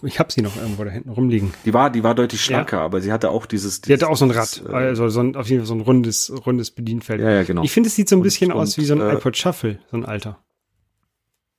[0.04, 1.54] ich habe sie noch irgendwo da hinten rumliegen.
[1.66, 2.84] Die war, die war deutlich schlanker, ja.
[2.84, 3.82] aber sie hatte auch dieses.
[3.82, 5.82] Die hatte auch so ein Rad, äh, also so ein, auf jeden Fall so ein
[5.82, 7.22] rundes, rundes Bedienfeld.
[7.22, 7.64] Ja, ja, genau.
[7.64, 9.80] Ich finde, es sieht so ein bisschen und, aus wie so ein äh, iPod Shuffle,
[9.90, 10.40] so ein alter.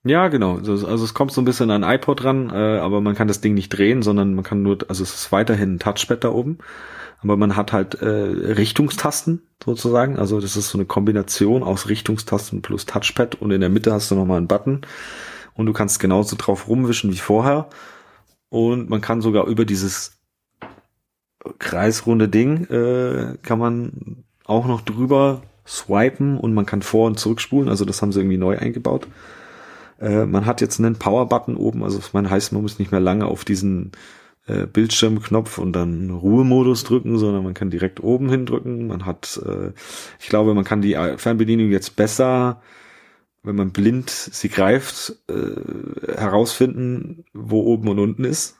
[0.05, 0.57] Ja, genau.
[0.57, 3.41] Also, also es kommt so ein bisschen an iPod ran, äh, aber man kann das
[3.41, 6.59] Ding nicht drehen, sondern man kann nur, also es ist weiterhin ein Touchpad da oben,
[7.21, 10.17] aber man hat halt äh, Richtungstasten sozusagen.
[10.17, 14.11] Also das ist so eine Kombination aus Richtungstasten plus Touchpad und in der Mitte hast
[14.11, 14.83] du nochmal einen Button
[15.55, 17.69] und du kannst genauso drauf rumwischen wie vorher
[18.51, 20.19] und man kann sogar über dieses
[21.59, 27.69] kreisrunde Ding äh, kann man auch noch drüber swipen und man kann vor und zurückspulen.
[27.69, 29.07] Also das haben sie irgendwie neu eingebaut.
[30.01, 33.27] Äh, man hat jetzt einen Power-Button oben, also man heißt, man muss nicht mehr lange
[33.27, 33.93] auf diesen
[34.47, 38.87] äh, Bildschirmknopf und dann Ruhemodus drücken, sondern man kann direkt oben hindrücken.
[38.87, 39.73] Man hat, äh,
[40.19, 42.63] ich glaube, man kann die Fernbedienung jetzt besser
[43.43, 48.57] wenn man blind sie greift, äh, herausfinden, wo oben und unten ist.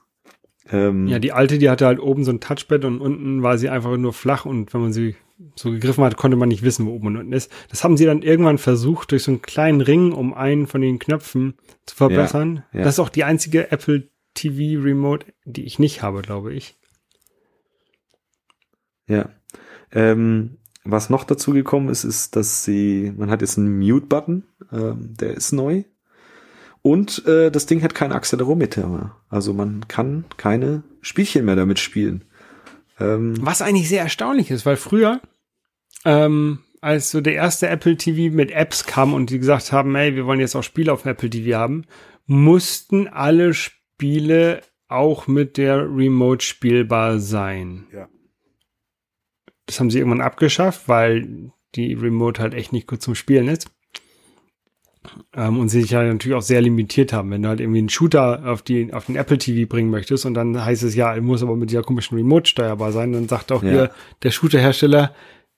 [0.71, 3.69] Ähm, ja, die alte, die hatte halt oben so ein Touchpad und unten war sie
[3.69, 5.17] einfach nur flach und wenn man sie
[5.55, 7.51] so gegriffen hat, konnte man nicht wissen, wo oben und unten ist.
[7.71, 10.99] Das haben sie dann irgendwann versucht, durch so einen kleinen Ring um einen von den
[10.99, 11.55] Knöpfen
[11.87, 12.65] zu verbessern.
[12.73, 12.85] Ja, ja.
[12.85, 16.77] Das ist auch die einzige Apple TV Remote, die ich nicht habe, glaube ich.
[19.09, 19.31] Ja.
[19.93, 20.59] Ähm,
[20.91, 25.35] was noch dazu gekommen ist, ist, dass sie, man hat jetzt einen Mute-Button, ähm, der
[25.35, 25.85] ist neu.
[26.83, 29.17] Und äh, das Ding hat kein Accelerometer mehr.
[29.29, 32.25] Also man kann keine Spielchen mehr damit spielen.
[33.01, 35.21] Ähm, Was eigentlich sehr erstaunlich ist, weil früher,
[36.05, 40.15] ähm, als so der erste Apple TV mit Apps kam und die gesagt haben, hey,
[40.15, 41.85] wir wollen jetzt auch Spiele auf Apple TV haben,
[42.27, 47.87] mussten alle Spiele auch mit der Remote spielbar sein.
[47.93, 48.09] Ja.
[49.69, 53.71] Das haben sie irgendwann abgeschafft, weil die Remote halt echt nicht gut zum Spielen ist.
[55.35, 57.31] Ähm, und sie sich ja natürlich auch sehr limitiert haben.
[57.31, 60.33] Wenn du halt irgendwie einen Shooter auf, die, auf den Apple TV bringen möchtest und
[60.33, 63.53] dann heißt es ja, er muss aber mit dieser komischen Remote steuerbar sein, dann sagt
[63.53, 63.71] auch ja.
[63.71, 63.91] hier
[64.23, 65.15] der Shooter-Hersteller,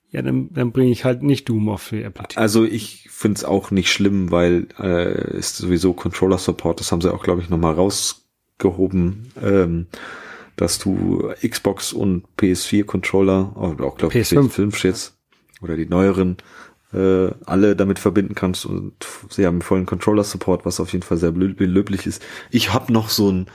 [0.09, 2.41] ja, dann, dann bringe ich halt nicht Doom auf für Apple TV.
[2.41, 7.13] Also ich finde es auch nicht schlimm, weil äh, ist sowieso Controller-Support, das haben sie
[7.13, 9.31] auch, glaube ich, nochmal rausgehoben.
[9.41, 9.87] Ähm,
[10.61, 15.17] dass du Xbox und PS4 Controller, oder auch glaube ich PS5 jetzt,
[15.59, 16.37] oder die neueren,
[16.93, 18.93] äh, alle damit verbinden kannst und
[19.29, 22.21] sie haben vollen Controller-Support, was auf jeden Fall sehr löblich ist.
[22.51, 23.47] Ich habe noch so ein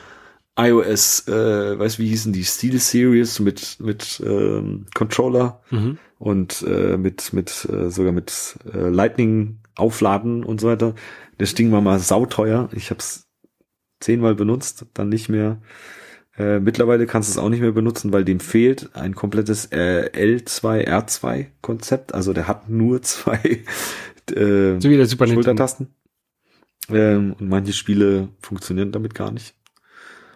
[0.58, 5.98] iOS, äh, weiß wie hießen die Steel Series mit mit ähm, Controller mhm.
[6.18, 10.96] und äh, mit mit äh, sogar mit äh, Lightning aufladen und so weiter.
[11.38, 12.68] Das Ding war mal sauteuer.
[12.72, 13.28] Ich habe es
[14.00, 15.58] zehnmal benutzt, dann nicht mehr.
[16.38, 20.10] Äh, mittlerweile kannst du es auch nicht mehr benutzen, weil dem fehlt ein komplettes äh,
[20.12, 22.14] L2, R2-Konzept.
[22.14, 23.62] Also der hat nur zwei
[24.30, 25.88] äh, so wie der Super Schultertasten.
[26.88, 29.54] Ähm, und manche Spiele funktionieren damit gar nicht.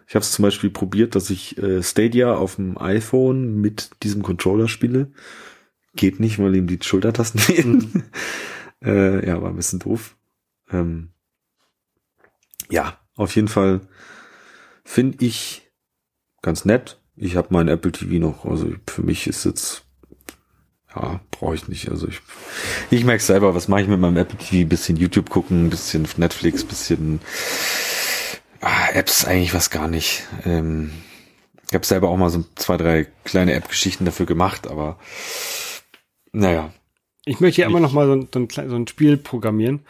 [0.09, 4.23] Ich habe es zum Beispiel probiert, dass ich äh, Stadia auf dem iPhone mit diesem
[4.23, 5.13] Controller spiele.
[5.95, 8.05] Geht nicht, weil ihm die Schultertasten fehlen.
[8.85, 10.17] äh, ja, war ein bisschen doof.
[10.71, 11.11] Ähm,
[12.71, 13.83] ja, auf jeden Fall
[14.85, 15.70] finde ich
[16.43, 17.01] ganz nett.
[17.17, 19.85] Ich habe mein Apple TV noch, also für mich ist jetzt
[20.95, 21.89] ja, brauche ich nicht.
[21.89, 22.21] Also ich,
[22.91, 24.69] ich merke selber, was mache ich mit meinem Apple TV?
[24.69, 27.21] Bisschen YouTube gucken, bisschen Netflix, bisschen
[28.61, 30.27] ah, Apps eigentlich was gar nicht.
[30.45, 30.91] Ähm,
[31.69, 34.99] Ich habe selber auch mal so zwei, drei kleine App-Geschichten dafür gemacht, aber
[36.33, 36.73] naja.
[37.25, 39.85] Ich möchte ja immer noch mal so, so, ein, so ein Spiel programmieren.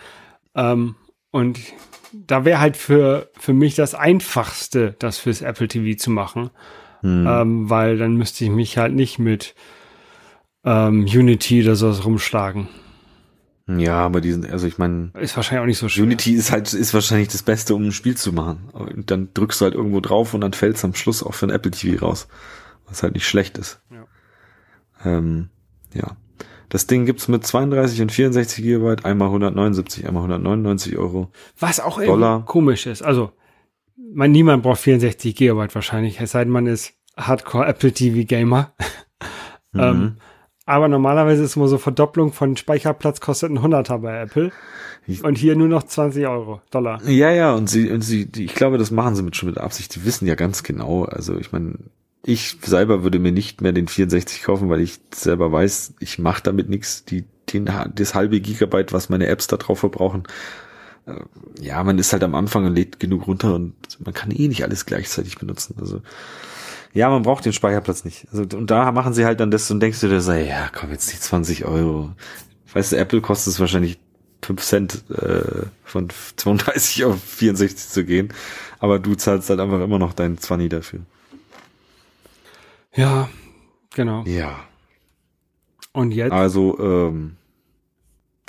[0.55, 0.97] Ähm,
[1.31, 1.59] und
[2.13, 6.51] da wäre halt für, für mich das Einfachste, das fürs Apple TV zu machen.
[7.01, 7.27] Hm.
[7.27, 9.55] Ähm, weil dann müsste ich mich halt nicht mit
[10.65, 12.69] ähm, Unity oder sowas rumschlagen.
[13.79, 15.11] Ja, aber die sind, also ich meine.
[15.19, 16.05] Ist wahrscheinlich auch nicht so schön.
[16.05, 18.69] Unity ist halt, ist wahrscheinlich das Beste, um ein Spiel zu machen.
[18.73, 21.47] Und dann drückst du halt irgendwo drauf und dann fällt es am Schluss auch für
[21.47, 22.29] ein Apple TV raus.
[22.87, 23.81] Was halt nicht schlecht ist.
[23.91, 24.07] Ja.
[25.05, 25.51] Ähm,
[25.95, 26.17] ja.
[26.71, 31.31] Das Ding gibt's mit 32 und 64 Gigabyte, einmal 179, einmal 199 Euro.
[31.59, 32.45] Was auch Dollar.
[32.47, 33.03] komisch ist.
[33.03, 33.33] Also,
[33.97, 38.73] man, niemand braucht 64 Gigabyte wahrscheinlich, es sei denn, man ist Hardcore Apple TV Gamer.
[39.73, 39.81] Mhm.
[39.81, 40.17] ähm,
[40.67, 44.51] aber normalerweise ist immer so Verdopplung von Speicherplatz kostet ein Hunderter bei Apple.
[45.23, 47.01] Und hier nur noch 20 Euro, Dollar.
[47.09, 49.59] Ja, ja, und sie, und sie, die, ich glaube, das machen sie mit schon mit
[49.59, 49.95] Absicht.
[49.95, 51.05] Die wissen ja ganz genau.
[51.05, 51.75] Also ich meine,
[52.23, 56.43] ich selber würde mir nicht mehr den 64 kaufen, weil ich selber weiß, ich mache
[56.43, 57.05] damit nichts.
[57.05, 60.25] Die, den, das halbe Gigabyte, was meine Apps da drauf verbrauchen.
[61.07, 61.15] Äh,
[61.61, 64.65] ja, man ist halt am Anfang und lädt genug runter und man kann eh nicht
[64.65, 65.77] alles gleichzeitig benutzen.
[65.81, 66.03] Also
[66.93, 68.27] ja, man braucht den Speicherplatz nicht.
[68.33, 70.91] Also, und da machen sie halt dann das und denkst du dir so, ja, komm
[70.91, 72.11] jetzt die 20 Euro.
[72.73, 73.99] Weißt du, Apple kostet es wahrscheinlich
[74.43, 78.33] 5 Cent äh, von 32 auf 64 zu gehen.
[78.81, 81.01] Aber du zahlst halt einfach immer noch deinen 20 dafür.
[82.95, 83.29] Ja,
[83.95, 84.25] genau.
[84.25, 84.61] Ja.
[85.93, 86.33] Und jetzt?
[86.33, 87.37] Also, ähm,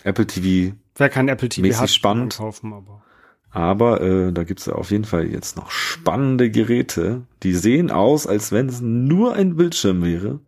[0.03, 0.75] Apple TV.
[0.95, 2.37] Wer kein Apple TV mäßig hat, spannend.
[2.37, 3.03] Kaufen, aber.
[3.51, 8.51] Aber äh, da gibt's auf jeden Fall jetzt noch spannende Geräte, die sehen aus, als
[8.53, 10.39] wenn es nur ein Bildschirm wäre.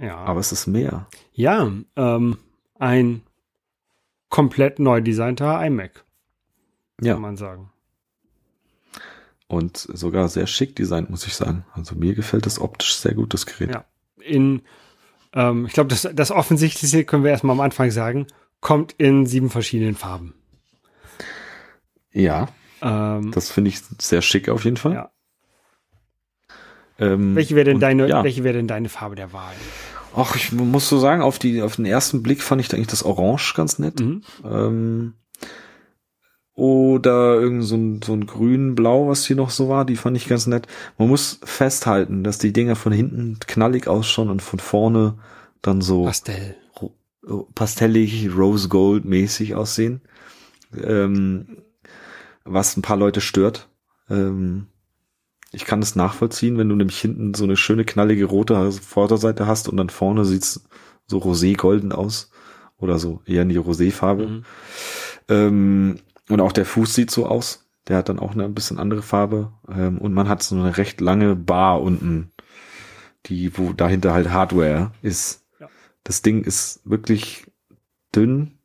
[0.00, 0.16] Ja.
[0.16, 1.08] Aber es ist mehr.
[1.32, 2.38] Ja, ähm,
[2.78, 3.22] ein
[4.28, 6.04] komplett neu designter iMac.
[7.00, 7.14] Ja.
[7.14, 7.70] Kann man sagen.
[9.48, 11.64] Und sogar sehr schick designt, muss ich sagen.
[11.72, 13.70] Also mir gefällt das optisch sehr gut, das Gerät.
[13.70, 13.84] Ja.
[14.18, 14.62] In,
[15.32, 18.26] ähm, ich glaube, das, das Offensichtlichste können wir erstmal am Anfang sagen,
[18.60, 20.34] kommt in sieben verschiedenen Farben.
[22.12, 22.48] Ja.
[22.82, 24.94] Ähm, das finde ich sehr schick auf jeden Fall.
[24.94, 25.10] Ja.
[26.98, 28.24] Ähm, welche wäre denn deine, ja.
[28.24, 29.54] welche wäre denn deine Farbe der Wahl?
[30.16, 33.04] Ach, ich muss so sagen, auf die, auf den ersten Blick fand ich eigentlich das
[33.04, 34.00] Orange ganz nett.
[34.00, 34.22] Mhm.
[34.44, 35.14] Ähm,
[36.56, 40.26] oder irgend so ein, so ein grün-blau, was hier noch so war, die fand ich
[40.26, 40.66] ganz nett.
[40.96, 45.18] Man muss festhalten, dass die Dinger von hinten knallig ausschauen und von vorne
[45.60, 46.56] dann so Pastell.
[47.54, 50.00] pastellig, Rose Gold mäßig aussehen.
[50.82, 51.58] Ähm,
[52.44, 53.68] was ein paar Leute stört.
[54.08, 54.68] Ähm,
[55.52, 59.68] ich kann es nachvollziehen, wenn du nämlich hinten so eine schöne knallige rote Vorderseite hast
[59.68, 60.64] und dann vorne sieht's
[61.06, 62.30] so rosé-golden aus
[62.78, 64.26] oder so eher in die Rosé-Farbe.
[64.26, 64.44] Mhm.
[65.28, 67.68] Ähm, und auch der Fuß sieht so aus.
[67.88, 69.52] Der hat dann auch eine ein bisschen andere Farbe.
[69.68, 72.32] Ähm, und man hat so eine recht lange Bar unten,
[73.26, 75.44] die, wo dahinter halt Hardware ist.
[75.60, 75.68] Ja.
[76.02, 77.46] Das Ding ist wirklich
[78.14, 78.58] dünn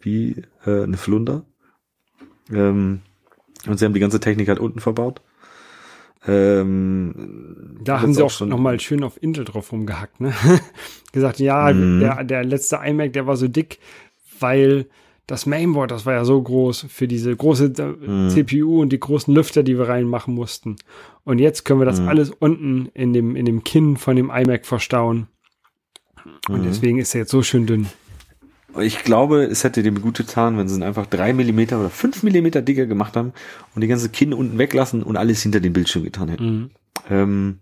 [0.00, 1.44] wie äh, eine Flunder.
[2.50, 3.00] Ähm,
[3.66, 5.22] und sie haben die ganze Technik halt unten verbaut.
[6.26, 10.34] Ähm, da haben sie auch, auch nochmal schön auf Intel drauf rumgehackt, ne?
[11.12, 12.00] Gesagt, ja, mhm.
[12.00, 13.78] der, der letzte iMac, der war so dick,
[14.38, 14.86] weil
[15.30, 18.30] das Mainboard, das war ja so groß für diese große äh, mhm.
[18.30, 20.76] CPU und die großen Lüfter, die wir reinmachen mussten.
[21.22, 22.08] Und jetzt können wir das mhm.
[22.08, 25.28] alles unten in dem, in dem Kinn von dem iMac verstauen.
[26.48, 26.64] Und mhm.
[26.64, 27.86] deswegen ist er jetzt so schön dünn.
[28.80, 32.24] Ich glaube, es hätte dem gut getan, wenn sie ihn einfach drei Millimeter oder fünf
[32.24, 33.32] Millimeter dicker gemacht haben
[33.74, 36.44] und die ganze Kinn unten weglassen und alles hinter dem Bildschirm getan hätten.
[36.44, 36.70] Mhm.
[37.08, 37.58] Ähm,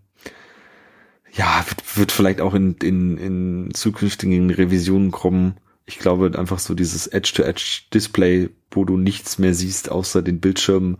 [1.33, 5.57] ja, wird, wird vielleicht auch in, in, in zukünftigen Revisionen kommen.
[5.89, 10.99] Ich glaube einfach so dieses Edge-to-Edge-Display, wo du nichts mehr siehst außer den Bildschirmen,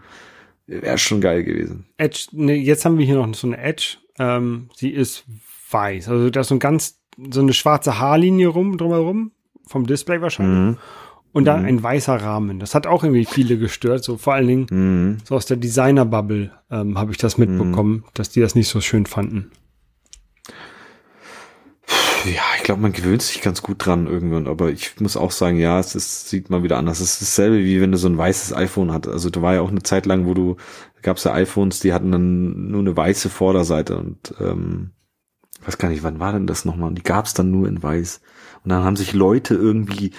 [0.65, 1.85] wäre schon geil gewesen.
[1.97, 3.97] Edge, ne, jetzt haben wir hier noch so eine Edge.
[4.17, 5.25] Ähm, sie ist
[5.69, 6.09] weiß.
[6.09, 6.99] Also da ist so ein ganz,
[7.31, 9.31] so eine schwarze Haarlinie rum, drumherum
[9.67, 10.75] vom Display wahrscheinlich.
[10.75, 10.77] Mhm.
[11.31, 11.67] Und dann mhm.
[11.67, 12.57] ein weißer Rahmen.
[12.57, 14.03] Das hat auch irgendwie viele gestört.
[14.03, 15.17] So vor allen Dingen mhm.
[15.23, 18.03] so aus der Designer-Bubble ähm, habe ich das mitbekommen, mhm.
[18.15, 19.51] dass die das nicht so schön fanden.
[22.25, 25.57] Ja, ich glaube, man gewöhnt sich ganz gut dran irgendwann, aber ich muss auch sagen,
[25.57, 26.99] ja, es ist, sieht mal wieder anders.
[26.99, 29.07] Es ist dasselbe, wie wenn du so ein weißes iPhone hast.
[29.07, 30.57] Also da war ja auch eine Zeit lang, wo du,
[31.01, 34.91] gab es ja iPhones, die hatten dann nur eine weiße Vorderseite und ähm,
[35.65, 36.89] weiß gar nicht, wann war denn das nochmal?
[36.89, 38.21] Und die gab es dann nur in weiß.
[38.63, 40.11] Und dann haben sich Leute irgendwie,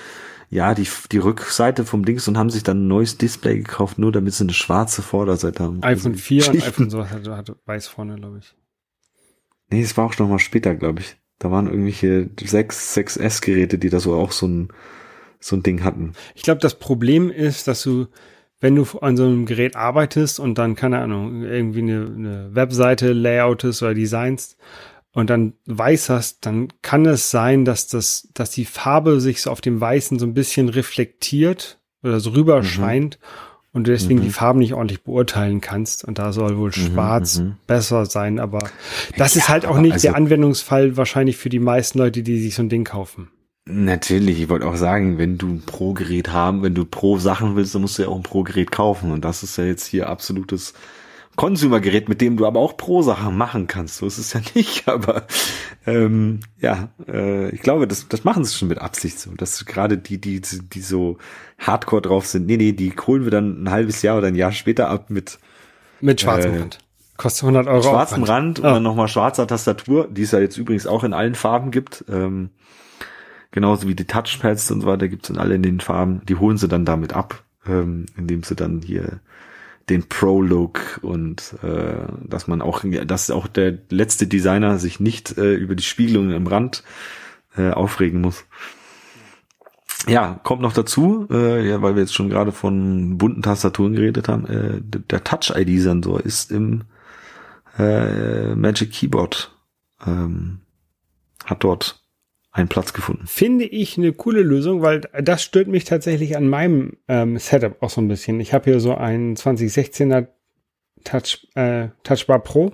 [0.49, 4.11] ja, die, die Rückseite vom Dings und haben sich dann ein neues Display gekauft, nur
[4.11, 5.83] damit sie eine schwarze Vorderseite haben.
[5.83, 8.57] iPhone 4 also und iPhone so hatte, hatte weiß vorne, glaube ich.
[9.71, 11.20] Nee, es war auch noch mal später, glaube ich.
[11.41, 14.69] Da waren irgendwelche 6, 6S-Geräte, die da so auch so ein,
[15.41, 16.13] so ein Ding hatten.
[16.35, 18.07] Ich glaube, das Problem ist, dass du,
[18.61, 23.15] wenn du an so einem Gerät arbeitest und dann, keine Ahnung, irgendwie eine, eine Webseite
[23.15, 24.59] layoutest oder designst
[25.13, 29.51] und dann weiß hast, dann kann es sein, dass das, dass die Farbe sich so
[29.51, 33.50] auf dem Weißen so ein bisschen reflektiert oder so rüberscheint mhm.
[33.73, 34.25] Und du deswegen mhm.
[34.25, 36.05] die Farben nicht ordentlich beurteilen kannst.
[36.05, 37.55] Und da soll wohl mhm, schwarz mhm.
[37.67, 38.59] besser sein, aber
[39.17, 42.41] das ja, ist halt auch nicht also, der Anwendungsfall wahrscheinlich für die meisten Leute, die
[42.41, 43.31] sich so ein Ding kaufen.
[43.67, 47.83] Natürlich, ich wollte auch sagen, wenn du ein Pro-Gerät haben, wenn du Pro-Sachen willst, dann
[47.83, 49.13] musst du ja auch ein Pro-Gerät kaufen.
[49.13, 50.75] Und das ist ja jetzt hier absolutes
[51.37, 53.99] Consumer-Gerät, mit dem du aber auch Pro-Sachen machen kannst.
[53.99, 55.27] So ist es ja nicht, aber
[55.91, 59.33] ähm, ja, äh, ich glaube, das, das machen sie schon mit Absicht so.
[59.35, 61.19] Dass gerade die, die, die so
[61.59, 64.53] hardcore drauf sind, nee, nee, die holen wir dann ein halbes Jahr oder ein Jahr
[64.53, 65.39] später ab mit
[66.01, 66.79] mit schwarzem äh, Rand.
[67.17, 67.83] Kostet 100 Euro.
[67.83, 68.69] Schwarzem Rand und oh.
[68.71, 72.05] dann nochmal schwarzer Tastatur, die es ja jetzt übrigens auch in allen Farben gibt.
[72.09, 72.51] Ähm,
[73.51, 76.23] genauso wie die Touchpads und so weiter gibt's in alle in den Farben.
[76.27, 79.21] Die holen sie dann damit ab, ähm, indem sie dann hier
[79.91, 85.55] den Pro-Look und äh, dass man auch, dass auch der letzte Designer sich nicht äh,
[85.55, 86.85] über die Spiegelungen im Rand
[87.57, 88.45] äh, aufregen muss.
[90.07, 94.29] Ja, kommt noch dazu, äh, ja, weil wir jetzt schon gerade von bunten Tastaturen geredet
[94.29, 96.85] haben, äh, der Touch-ID-Sensor ist im
[97.79, 99.55] äh, Magic Keyboard,
[100.07, 100.61] ähm,
[101.45, 102.03] hat dort
[102.53, 103.27] einen Platz gefunden.
[103.27, 107.91] Finde ich eine coole Lösung, weil das stört mich tatsächlich an meinem ähm, Setup auch
[107.91, 108.41] so ein bisschen.
[108.41, 110.27] Ich habe hier so einen 2016er
[111.05, 112.73] Touch, äh, Touchbar Pro,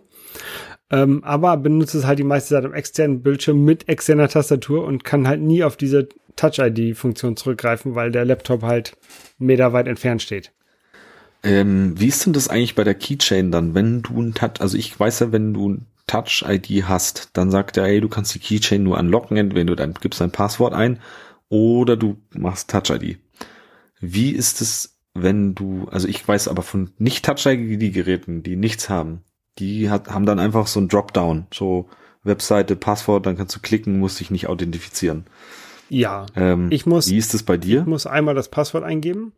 [0.90, 5.04] ähm, aber benutze es halt die meiste Zeit am externen Bildschirm mit externer Tastatur und
[5.04, 8.96] kann halt nie auf diese Touch-ID-Funktion zurückgreifen, weil der Laptop halt
[9.38, 10.52] Meter weit entfernt steht.
[11.42, 14.76] Ähm, wie ist denn das eigentlich bei der Keychain dann, wenn du ein Touch, also
[14.76, 18.38] ich weiß ja, wenn du ein Touch-ID hast, dann sagt er, hey, du kannst die
[18.38, 21.00] Keychain nur unlocken, entweder du dann gibst dein Passwort ein
[21.48, 23.18] oder du machst Touch-ID.
[24.00, 29.22] Wie ist es, wenn du, also ich weiß aber von nicht Touch-ID-Geräten, die nichts haben,
[29.58, 31.88] die hat, haben dann einfach so ein Dropdown, so
[32.22, 35.26] Webseite, Passwort, dann kannst du klicken, musst dich nicht authentifizieren.
[35.88, 37.08] Ja, ähm, ich muss.
[37.08, 37.80] Wie ist es bei dir?
[37.80, 39.32] Ich muss einmal das Passwort eingeben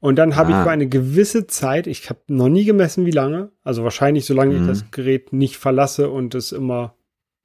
[0.00, 0.58] und dann habe ah.
[0.58, 4.54] ich für eine gewisse Zeit, ich habe noch nie gemessen, wie lange, also wahrscheinlich solange
[4.54, 4.62] mhm.
[4.62, 6.94] ich das Gerät nicht verlasse und es immer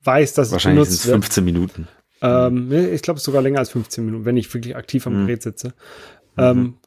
[0.03, 1.87] weiß, dass es benutzt Wahrscheinlich 15 Minuten.
[2.21, 5.21] Ähm, ich glaube, es ist sogar länger als 15 Minuten, wenn ich wirklich aktiv am
[5.21, 5.27] mhm.
[5.27, 5.73] Gerät sitze.
[6.37, 6.77] Ähm, mhm.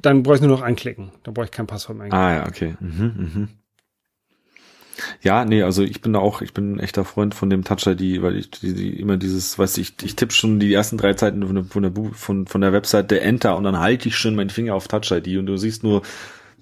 [0.00, 1.10] dann brauche ich nur noch anklicken.
[1.24, 2.12] Dann brauche ich kein Passwort mehr.
[2.12, 2.76] Ah ja, okay.
[2.80, 3.48] Mhm, mhm.
[5.22, 7.86] Ja, nee, also ich bin da auch, ich bin ein echter Freund von dem Touch
[7.86, 10.98] ID, weil ich die, die, immer dieses, weißt du, ich, ich tippe schon die ersten
[10.98, 14.16] drei Zeiten von der, von der, von, von der Webseite Enter und dann halte ich
[14.16, 16.02] schon meinen Finger auf Touch ID und du siehst nur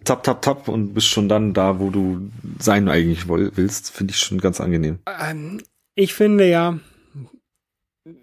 [0.05, 3.91] tap, tap, tap und bist schon dann da, wo du sein eigentlich willst.
[3.91, 4.99] Finde ich schon ganz angenehm.
[5.21, 5.61] Ähm,
[5.95, 6.79] ich finde ja,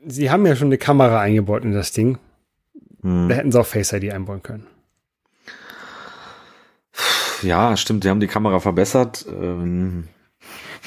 [0.05, 2.17] sie haben ja schon eine Kamera eingebaut in das Ding.
[3.01, 3.29] Hm.
[3.29, 4.67] Da hätten sie auch Face ID einbauen können.
[7.43, 9.25] Ja, stimmt, die haben die Kamera verbessert.
[9.29, 10.05] Ähm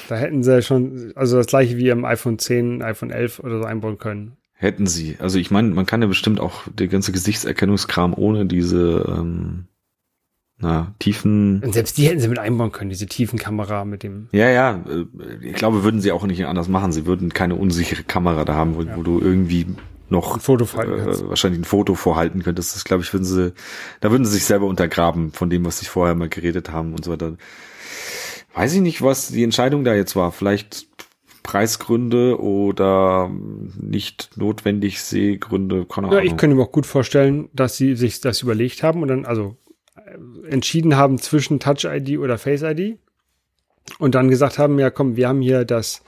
[0.07, 3.65] da hätten sie schon, also das gleiche wie im iPhone 10, iPhone 11 oder so
[3.65, 4.37] einbauen können.
[4.53, 5.17] Hätten sie.
[5.19, 9.65] Also ich meine, man kann ja bestimmt auch der ganze Gesichtserkennungskram ohne diese ähm,
[10.57, 11.61] na, tiefen.
[11.61, 14.29] Und selbst die hätten sie mit einbauen können, diese tiefen Kamera mit dem.
[14.31, 14.83] Ja, ja.
[14.87, 15.05] Äh,
[15.45, 16.93] ich glaube, würden sie auch nicht anders machen.
[16.93, 18.95] Sie würden keine unsichere Kamera da haben, wo, ja.
[18.95, 19.65] wo du irgendwie
[20.09, 22.75] noch ein Foto äh, wahrscheinlich ein Foto vorhalten könntest.
[22.75, 23.53] Das glaube ich, würden sie,
[24.01, 27.05] da würden sie sich selber untergraben von dem, was sie vorher mal geredet haben und
[27.05, 27.35] so weiter.
[28.53, 30.31] Weiß ich nicht, was die Entscheidung da jetzt war.
[30.31, 30.87] Vielleicht
[31.43, 33.29] Preisgründe oder
[33.79, 36.11] nicht notwendig Sehgründe, keine.
[36.11, 39.25] Ja, ich könnte mir auch gut vorstellen, dass sie sich das überlegt haben und dann
[39.25, 39.55] also
[39.95, 42.97] äh, entschieden haben zwischen Touch ID oder Face ID
[43.99, 46.01] und dann gesagt haben, ja komm, wir haben hier das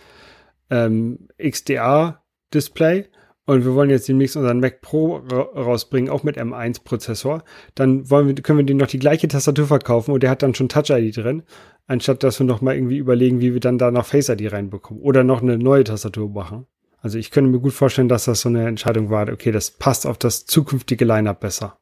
[0.72, 2.24] ähm, XDR
[2.54, 3.08] Display
[3.48, 7.44] und wir wollen jetzt demnächst unseren Mac Pro rausbringen, auch mit M1-Prozessor,
[7.76, 10.54] dann wollen wir, können wir den noch die gleiche Tastatur verkaufen und der hat dann
[10.54, 11.44] schon Touch-ID drin,
[11.88, 15.24] anstatt dass wir noch mal irgendwie überlegen, wie wir dann da noch Face-ID reinbekommen oder
[15.24, 16.68] noch eine neue Tastatur machen.
[17.00, 20.06] Also ich könnte mir gut vorstellen, dass das so eine Entscheidung war, okay, das passt
[20.06, 21.80] auf das zukünftige Lineup besser.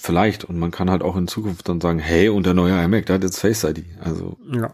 [0.00, 0.44] Vielleicht.
[0.44, 3.16] Und man kann halt auch in Zukunft dann sagen, hey, und der neue iMac, der
[3.16, 3.84] hat jetzt Face ID.
[4.00, 4.36] Also.
[4.52, 4.72] Ja.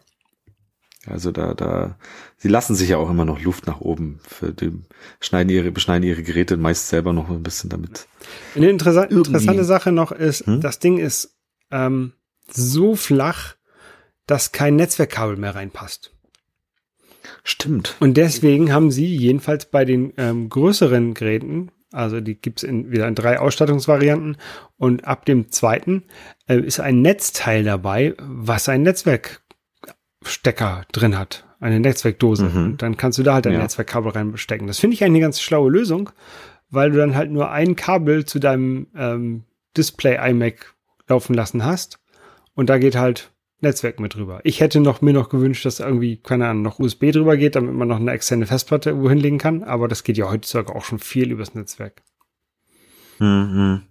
[1.06, 1.98] Also da, da,
[2.36, 4.72] sie lassen sich ja auch immer noch Luft nach oben für die,
[5.20, 8.06] schneiden ihre, beschneiden ihre Geräte meist selber noch ein bisschen damit.
[8.54, 10.60] Eine interessa interessante Sache noch ist, hm?
[10.60, 11.36] das Ding ist
[11.70, 12.12] ähm,
[12.50, 13.56] so flach,
[14.26, 16.12] dass kein Netzwerkkabel mehr reinpasst.
[17.42, 17.96] Stimmt.
[18.00, 23.06] Und deswegen haben sie jedenfalls bei den ähm, größeren Geräten, also die gibt's in, wieder
[23.06, 24.36] in drei Ausstattungsvarianten
[24.76, 26.04] und ab dem zweiten
[26.48, 29.43] äh, ist ein Netzteil dabei, was ein Netzwerk
[30.24, 32.44] Stecker drin hat, eine Netzwerkdose.
[32.44, 32.76] Mhm.
[32.76, 33.60] Dann kannst du da halt dein ja.
[33.60, 34.66] Netzwerkkabel reinstecken.
[34.66, 36.10] Das finde ich eine ganz schlaue Lösung,
[36.70, 39.44] weil du dann halt nur ein Kabel zu deinem ähm,
[39.76, 40.74] Display iMac
[41.08, 41.98] laufen lassen hast.
[42.54, 44.40] Und da geht halt Netzwerk mit drüber.
[44.44, 47.74] Ich hätte noch mir noch gewünscht, dass irgendwie, keine Ahnung, noch USB drüber geht, damit
[47.74, 49.64] man noch eine externe Festplatte irgendwo hinlegen kann.
[49.64, 52.02] Aber das geht ja heutzutage auch schon viel übers Netzwerk.
[53.18, 53.82] Mhm.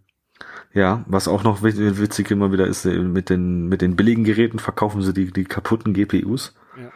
[0.74, 4.58] Ja, was auch noch witzig immer wieder ist, äh, mit den, mit den billigen Geräten
[4.58, 6.92] verkaufen sie die, die kaputten GPUs, ja.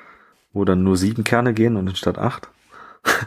[0.52, 2.50] wo dann nur sieben Kerne gehen und anstatt acht.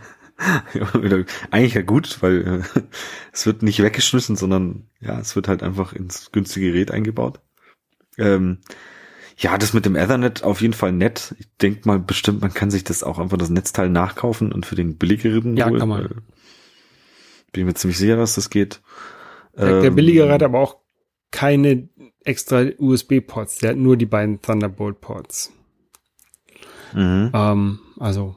[1.50, 2.80] Eigentlich ja gut, weil äh,
[3.32, 7.40] es wird nicht weggeschmissen, sondern ja, es wird halt einfach ins günstige Gerät eingebaut.
[8.18, 8.58] Ähm,
[9.36, 11.34] ja, das mit dem Ethernet auf jeden Fall nett.
[11.38, 14.74] Ich denke mal bestimmt, man kann sich das auch einfach das Netzteil nachkaufen und für
[14.74, 16.22] den billigeren ja, kann man.
[17.52, 18.80] Bin mir ziemlich sicher, dass das geht.
[19.56, 20.76] Der, billigere hat ähm, aber auch
[21.30, 21.88] keine
[22.24, 23.58] extra USB-Ports.
[23.58, 25.52] Der hat nur die beiden Thunderbolt-Ports.
[26.92, 27.30] Mhm.
[27.32, 28.34] Ähm, also,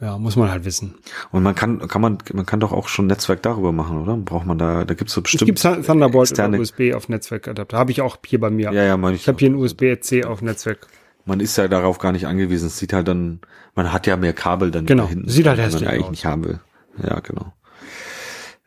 [0.00, 0.96] ja, muss man halt wissen.
[1.30, 4.16] Und man kann, kann man, man kann doch auch schon Netzwerk darüber machen, oder?
[4.16, 5.42] Braucht man da, da gibt's so bestimmt.
[5.42, 6.60] Es gibt Thunderbolt externe...
[6.60, 7.78] USB auf Netzwerkadapter.
[7.78, 8.72] Habe ich auch hier bei mir.
[8.72, 9.22] Ja, ja, meine ich.
[9.22, 10.86] Ich habe hier ein USB-C auf Netzwerk.
[11.24, 12.66] Man ist ja darauf gar nicht angewiesen.
[12.66, 13.40] Es sieht halt dann,
[13.74, 15.08] man hat ja mehr Kabel dann genau.
[15.08, 15.28] hinten.
[15.28, 16.10] Sieht halt hässlich man eigentlich aus.
[16.10, 16.60] nicht haben will.
[17.02, 17.54] Ja, genau.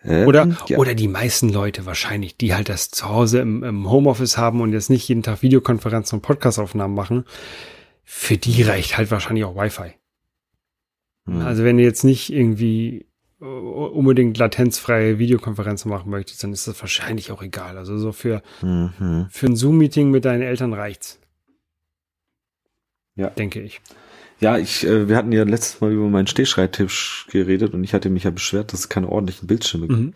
[0.07, 0.77] Oder, ja.
[0.77, 4.71] oder die meisten Leute wahrscheinlich, die halt das zu Hause im, im Homeoffice haben und
[4.71, 7.25] jetzt nicht jeden Tag Videokonferenzen und Podcastaufnahmen machen,
[8.05, 9.91] für die reicht halt wahrscheinlich auch Wi-Fi.
[11.25, 11.41] Mhm.
[11.41, 13.05] Also wenn du jetzt nicht irgendwie
[13.41, 17.77] äh, unbedingt latenzfreie Videokonferenzen machen möchtest, dann ist das wahrscheinlich auch egal.
[17.77, 19.27] Also so für, mhm.
[19.29, 21.19] für ein Zoom-Meeting mit deinen Eltern reicht's.
[23.15, 23.29] Ja.
[23.31, 23.81] Denke ich.
[24.39, 28.09] Ja, ich, äh, wir hatten ja letztes Mal über meinen Stehschreibtisch geredet und ich hatte
[28.09, 29.99] mich ja beschwert, dass es keine ordentlichen Bildschirme gibt.
[29.99, 30.13] Mhm.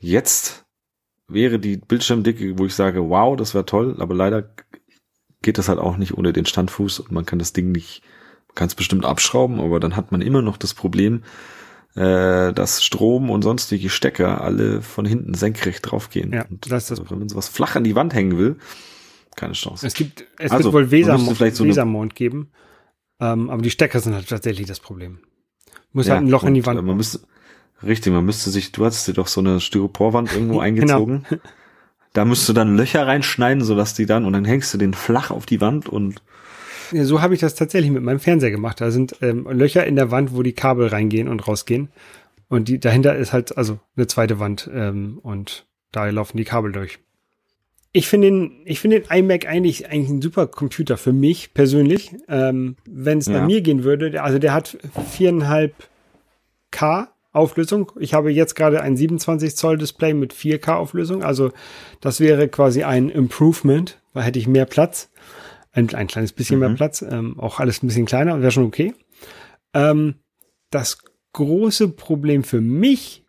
[0.00, 0.66] Jetzt
[1.28, 4.54] wäre die Bildschirmdicke, wo ich sage, wow, das wäre toll, aber leider
[5.42, 8.02] geht das halt auch nicht ohne den Standfuß und man kann das Ding nicht,
[8.48, 11.22] man kann es bestimmt abschrauben, aber dann hat man immer noch das Problem,
[11.94, 16.32] äh, dass Strom und sonstige Stecker alle von hinten senkrecht draufgehen.
[16.32, 18.56] Ja, und das ist das wenn man sowas flach an die Wand hängen will,
[19.36, 19.86] keine Chance.
[19.86, 22.50] Es gibt, es also, wird wohl Wesermond so geben.
[23.20, 25.18] Ähm, aber die Stecker sind halt tatsächlich das Problem.
[25.92, 26.82] Muss ja, halt ein Loch in die Wand.
[26.82, 27.20] Man müsste,
[27.82, 30.64] richtig, man müsste sich, du hattest dir doch so eine Styroporwand irgendwo genau.
[30.64, 31.26] eingezogen.
[31.28, 31.42] genau.
[32.12, 35.30] Da müsstest du dann Löcher reinschneiden, sodass die dann, und dann hängst du den flach
[35.30, 36.22] auf die Wand und
[36.90, 38.80] ja, so habe ich das tatsächlich mit meinem Fernseher gemacht.
[38.80, 41.90] Da sind ähm, Löcher in der Wand, wo die Kabel reingehen und rausgehen.
[42.48, 46.72] Und die dahinter ist halt also eine zweite Wand ähm, und da laufen die Kabel
[46.72, 46.98] durch.
[47.92, 52.14] Ich finde den, ich finde den iMac eigentlich, eigentlich ein super Computer für mich persönlich.
[52.28, 53.38] Ähm, Wenn es ja.
[53.38, 54.76] bei mir gehen würde, also der hat
[55.10, 55.74] viereinhalb
[56.70, 57.92] K Auflösung.
[57.98, 61.22] Ich habe jetzt gerade ein 27 Zoll Display mit 4K Auflösung.
[61.22, 61.52] Also
[62.00, 65.10] das wäre quasi ein Improvement, weil hätte ich mehr Platz.
[65.72, 66.66] Ein, ein kleines bisschen mhm.
[66.66, 67.02] mehr Platz.
[67.02, 68.94] Ähm, auch alles ein bisschen kleiner, wäre schon okay.
[69.74, 70.16] Ähm,
[70.70, 70.98] das
[71.32, 73.24] große Problem für mich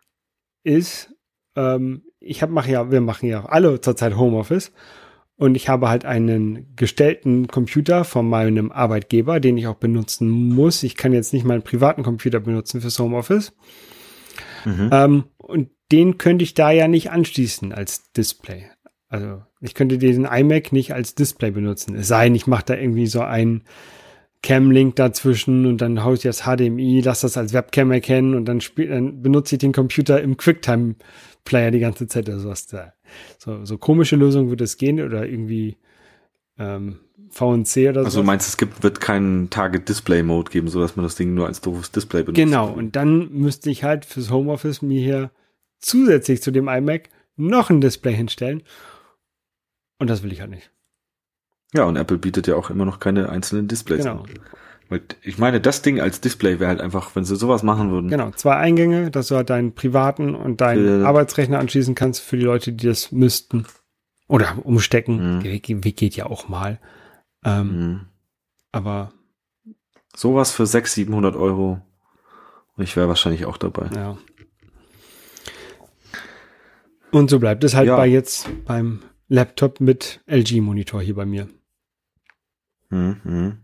[0.64, 1.14] ist,
[1.56, 4.72] ähm, ich habe mache ja, wir machen ja alle zurzeit Homeoffice
[5.36, 10.82] und ich habe halt einen gestellten Computer von meinem Arbeitgeber, den ich auch benutzen muss.
[10.82, 13.52] Ich kann jetzt nicht meinen privaten Computer benutzen fürs Homeoffice.
[14.66, 14.90] Mhm.
[14.92, 18.66] Ähm, und den könnte ich da ja nicht anschließen als Display.
[19.08, 21.96] Also ich könnte diesen iMac nicht als Display benutzen.
[21.96, 23.62] Es sei denn, ich mache da irgendwie so ein
[24.42, 28.60] Cam-Link dazwischen und dann haue ich das HDMI, lasse das als Webcam erkennen und dann,
[28.60, 30.94] spiel, dann benutze ich den Computer im QuickTime
[31.44, 32.92] Player die ganze Zeit oder sowas da.
[33.38, 35.76] So, so komische Lösungen wird es gehen oder irgendwie
[36.58, 38.06] ähm, VNC oder so.
[38.06, 41.14] Also du meinst, es gibt, wird keinen Target Display Mode geben, so dass man das
[41.14, 42.36] Ding nur als doofes Display benutzt.
[42.36, 42.70] Genau.
[42.70, 45.30] Und dann müsste ich halt fürs Homeoffice mir hier
[45.78, 48.62] zusätzlich zu dem iMac noch ein Display hinstellen.
[49.98, 50.70] Und das will ich halt nicht.
[51.72, 54.04] Ja, und Apple bietet ja auch immer noch keine einzelnen Displays.
[54.04, 54.22] Genau.
[54.22, 54.30] An.
[55.22, 58.08] Ich meine, das Ding als Display wäre halt einfach, wenn sie sowas machen würden.
[58.10, 62.36] Genau, zwei Eingänge, dass du halt deinen privaten und deinen äh, Arbeitsrechner anschließen kannst für
[62.36, 63.66] die Leute, die das müssten.
[64.26, 65.38] Oder umstecken.
[65.38, 65.44] Mhm.
[65.84, 66.80] Wie geht ja auch mal.
[67.44, 68.00] Ähm, mhm.
[68.72, 69.12] Aber.
[70.14, 71.80] Sowas für 600, 700 Euro.
[72.76, 73.90] Und ich wäre wahrscheinlich auch dabei.
[73.94, 74.18] Ja.
[77.12, 77.96] Und so bleibt es halt ja.
[77.96, 81.48] bei jetzt beim Laptop mit LG-Monitor hier bei mir.
[82.90, 83.58] Mhm.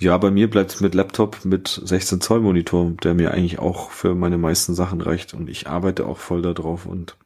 [0.00, 3.90] Ja, bei mir bleibt es mit Laptop mit 16 Zoll Monitor, der mir eigentlich auch
[3.90, 7.16] für meine meisten Sachen reicht und ich arbeite auch voll da drauf und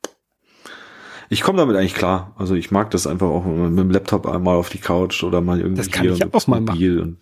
[1.29, 2.35] ich komme damit eigentlich klar.
[2.39, 5.61] Also ich mag das einfach auch mit dem Laptop einmal auf die Couch oder mal
[5.61, 7.18] irgendwie das kann hier ich auch mal machen.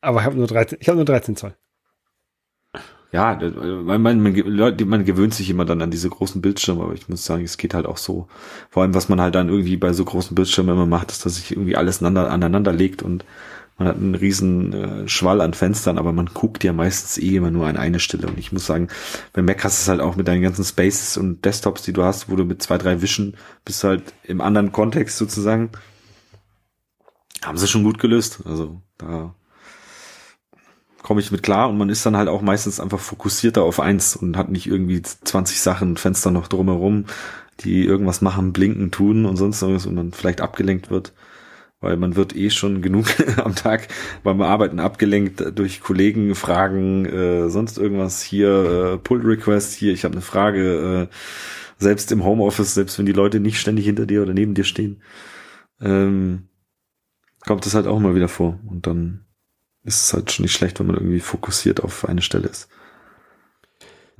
[0.00, 1.54] Aber ich habe nur 13, ich habe nur 13 Zoll.
[3.10, 7.08] Ja, man, man, man, man gewöhnt sich immer dann an diese großen Bildschirme, aber ich
[7.08, 8.26] muss sagen, es geht halt auch so.
[8.70, 11.36] Vor allem, was man halt dann irgendwie bei so großen Bildschirmen immer macht, ist, dass
[11.36, 13.24] sich irgendwie alles aneinander, aneinander legt und
[13.76, 17.50] man hat einen riesen äh, Schwall an Fenstern, aber man guckt ja meistens eh immer
[17.50, 18.28] nur an eine Stelle.
[18.28, 18.88] Und ich muss sagen,
[19.32, 22.04] bei Mac hast du es halt auch mit deinen ganzen Spaces und Desktops, die du
[22.04, 25.70] hast, wo du mit zwei, drei Wischen bist halt im anderen Kontext sozusagen.
[27.42, 28.40] Haben sie schon gut gelöst.
[28.44, 29.34] Also da
[31.02, 34.14] komme ich mit klar und man ist dann halt auch meistens einfach fokussierter auf eins
[34.14, 37.06] und hat nicht irgendwie 20 Sachen, Fenster noch drumherum,
[37.60, 41.12] die irgendwas machen, blinken, tun und sonst irgendwas und man vielleicht abgelenkt wird
[41.84, 43.06] weil man wird eh schon genug
[43.38, 43.88] am Tag
[44.22, 50.04] beim Arbeiten abgelenkt durch Kollegen, Fragen, äh, sonst irgendwas hier, äh, Pull Request, hier, ich
[50.04, 51.14] habe eine Frage, äh,
[51.78, 55.02] selbst im Homeoffice, selbst wenn die Leute nicht ständig hinter dir oder neben dir stehen,
[55.80, 56.48] ähm,
[57.40, 59.26] kommt es halt auch mal wieder vor und dann
[59.82, 62.68] ist es halt schon nicht schlecht, wenn man irgendwie fokussiert auf eine Stelle ist.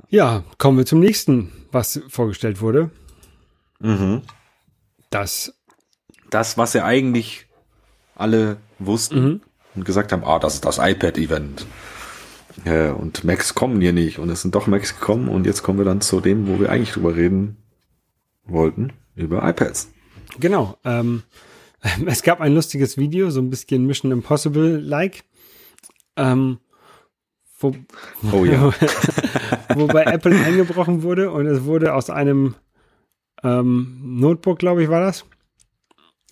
[0.09, 2.91] Ja, kommen wir zum nächsten, was vorgestellt wurde.
[3.79, 4.21] Mhm.
[5.09, 5.53] Das
[6.29, 7.47] das, was er eigentlich
[8.15, 9.41] alle wussten mhm.
[9.75, 11.65] und gesagt haben, ah, das ist das iPad-Event.
[12.63, 14.19] Äh, und Macs kommen hier nicht.
[14.19, 15.27] Und es sind doch Macs gekommen.
[15.27, 17.57] Und jetzt kommen wir dann zu dem, wo wir eigentlich drüber reden
[18.45, 19.91] wollten, über iPads.
[20.39, 20.77] Genau.
[20.83, 21.23] Ähm,
[22.05, 25.23] es gab ein lustiges Video, so ein bisschen Mission Impossible-like.
[26.15, 26.59] Ähm,
[27.59, 27.73] wo,
[28.31, 28.73] oh ja.
[29.75, 32.55] wo bei Apple eingebrochen wurde und es wurde aus einem
[33.43, 35.25] ähm, Notebook, glaube ich, war das,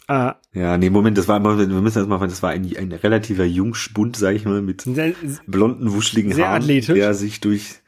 [0.07, 0.35] Ah.
[0.53, 3.45] Ja, nee, Moment, das war immer, wir müssen das mal, das war ein, ein relativer
[3.45, 5.13] Jungspund, sag ich mal, mit sehr,
[5.47, 6.95] blonden, wuscheligen sehr Haaren, athletisch.
[6.95, 7.81] der sich durch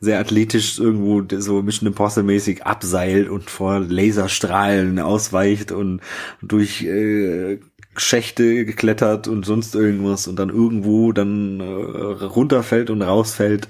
[0.00, 6.00] sehr athletisch irgendwo so Mission Impossible mäßig abseilt und vor Laserstrahlen ausweicht und
[6.42, 7.58] durch äh,
[7.96, 13.68] Schächte geklettert und sonst irgendwas und dann irgendwo dann äh, runterfällt und rausfällt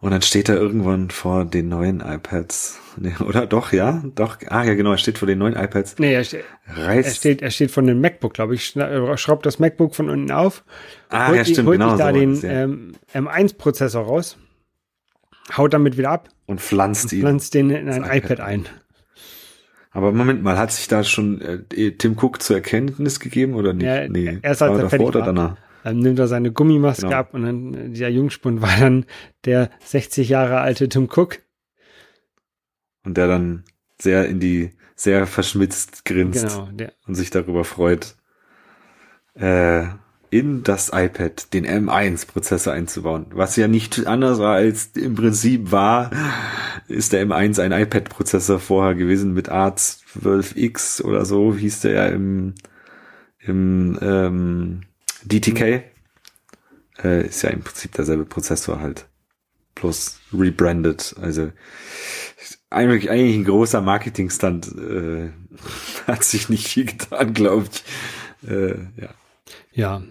[0.00, 2.80] und dann steht er irgendwann vor den neuen iPads.
[2.96, 4.02] Nee, oder doch, ja?
[4.14, 4.38] Doch.
[4.48, 5.98] Ah, ja, genau, er steht vor den neuen iPads.
[5.98, 7.08] Nee, er, ste Reißt.
[7.08, 8.74] er steht, er steht von dem MacBook, glaube ich.
[9.16, 10.64] Schraubt das MacBook von unten auf.
[11.08, 11.96] Ah, holt, ja, stimmt, holt genau.
[11.96, 14.36] da so den ähm, M1-Prozessor raus.
[15.56, 16.28] Haut damit wieder ab.
[16.46, 17.20] Und pflanzt ihn.
[17.20, 18.16] Pflanzt den in ein iPad.
[18.16, 18.66] iPad ein.
[19.92, 23.86] Aber Moment mal, hat sich da schon äh, Tim Cook zur Erkenntnis gegem oder nicht?
[23.86, 24.38] Ja, nee.
[24.42, 25.56] Erst als er fertig oder danach?
[25.86, 27.16] Dann nimmt er seine Gummimaske genau.
[27.16, 29.04] ab und dann äh, dieser Jungspund war dann
[29.44, 31.38] der 60 Jahre alte Tim Cook.
[33.04, 33.62] Und der dann
[34.02, 36.92] sehr in die, sehr verschmitzt grinst genau, der.
[37.06, 38.16] und sich darüber freut,
[39.34, 39.84] äh,
[40.30, 43.26] in das iPad den M1-Prozessor einzubauen.
[43.30, 46.10] Was ja nicht anders war als im Prinzip war,
[46.88, 52.54] ist der M1 ein iPad-Prozessor vorher gewesen mit A12X oder so, hieß der ja im,
[53.38, 54.80] im ähm,
[55.28, 55.84] DTK
[57.02, 59.06] äh, ist ja im Prinzip derselbe Prozessor halt.
[59.74, 61.14] Plus rebranded.
[61.20, 61.52] Also
[62.70, 65.30] eigentlich, eigentlich ein großer Marketingstand äh,
[66.06, 68.50] hat sich nicht viel getan, glaube ich.
[68.50, 69.14] Äh, ja.
[69.72, 70.02] Ja.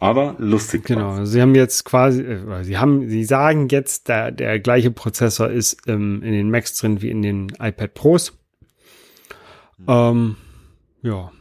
[0.00, 0.84] Aber lustig.
[0.84, 1.16] Genau.
[1.16, 1.30] War's.
[1.30, 5.88] Sie haben jetzt quasi, äh, sie haben, sie sagen jetzt, der, der gleiche Prozessor ist
[5.88, 8.38] ähm, in den Macs drin wie in den iPad Pros.
[9.78, 9.86] Mhm.
[9.88, 10.36] Ähm,
[11.02, 11.32] ja.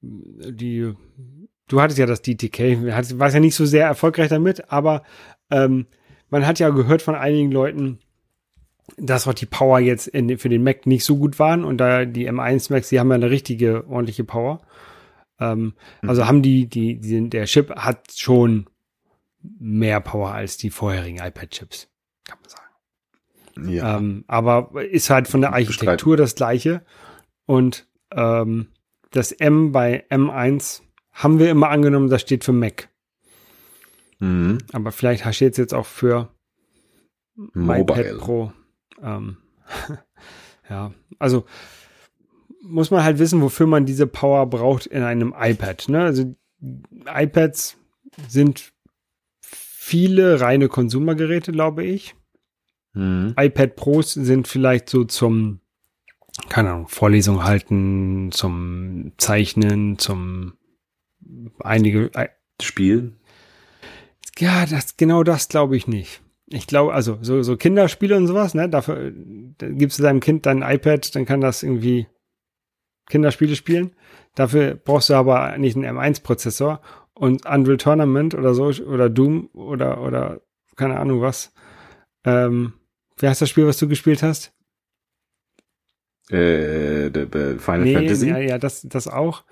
[0.00, 0.94] Die
[1.68, 2.82] du hattest ja das DTK,
[3.18, 5.02] warst ja nicht so sehr erfolgreich damit, aber
[5.50, 5.86] ähm,
[6.30, 7.98] man hat ja gehört von einigen Leuten,
[8.96, 12.04] dass auch die Power jetzt in, für den Mac nicht so gut waren und da
[12.04, 14.60] die M1 Macs, die haben ja eine richtige ordentliche Power.
[15.40, 16.08] Ähm, mhm.
[16.08, 18.66] Also haben die, die, die, der Chip hat schon
[19.42, 21.88] mehr Power als die vorherigen iPad-Chips,
[22.24, 23.70] kann man sagen.
[23.70, 23.98] Ja.
[23.98, 26.82] Ähm, aber ist halt von der Architektur das gleiche
[27.46, 28.68] und ähm,
[29.10, 30.82] das M bei M1
[31.12, 32.88] haben wir immer angenommen, das steht für Mac.
[34.18, 34.58] Mhm.
[34.72, 36.28] Aber vielleicht steht es jetzt auch für
[37.34, 38.18] Mobile.
[38.18, 38.52] Pro.
[39.02, 39.38] Ähm,
[40.70, 41.44] ja, also
[42.62, 45.88] muss man halt wissen, wofür man diese Power braucht in einem iPad.
[45.88, 46.02] Ne?
[46.02, 46.36] Also
[47.06, 47.76] iPads
[48.28, 48.72] sind
[49.40, 52.14] viele reine Konsumergeräte, glaube ich.
[52.94, 53.34] Mhm.
[53.38, 55.60] iPad Pros sind vielleicht so zum,
[56.48, 60.52] keine Ahnung, Vorlesung halten, zum Zeichnen, zum
[61.60, 62.28] einige äh,
[62.60, 63.18] spielen?
[64.38, 66.22] Ja, das genau das glaube ich nicht.
[66.46, 68.68] Ich glaube, also so, so Kinderspiele und sowas, ne?
[68.68, 69.12] Dafür
[69.58, 72.06] da gibst du deinem Kind dein iPad, dann kann das irgendwie
[73.08, 73.92] Kinderspiele spielen.
[74.34, 76.80] Dafür brauchst du aber nicht einen M1-Prozessor
[77.14, 80.40] und Unreal Tournament oder so oder Doom oder oder
[80.76, 81.52] keine Ahnung was.
[82.24, 82.74] Ähm,
[83.16, 84.54] wer heißt das Spiel, was du gespielt hast?
[86.30, 88.28] Äh, Final nee, Fantasy.
[88.28, 89.44] Ja, ja, das das auch.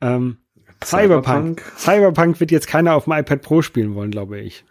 [0.00, 0.38] Ähm,
[0.84, 1.62] Cyberpunk.
[1.76, 4.64] Cyberpunk wird jetzt keiner auf dem iPad Pro spielen wollen, glaube ich.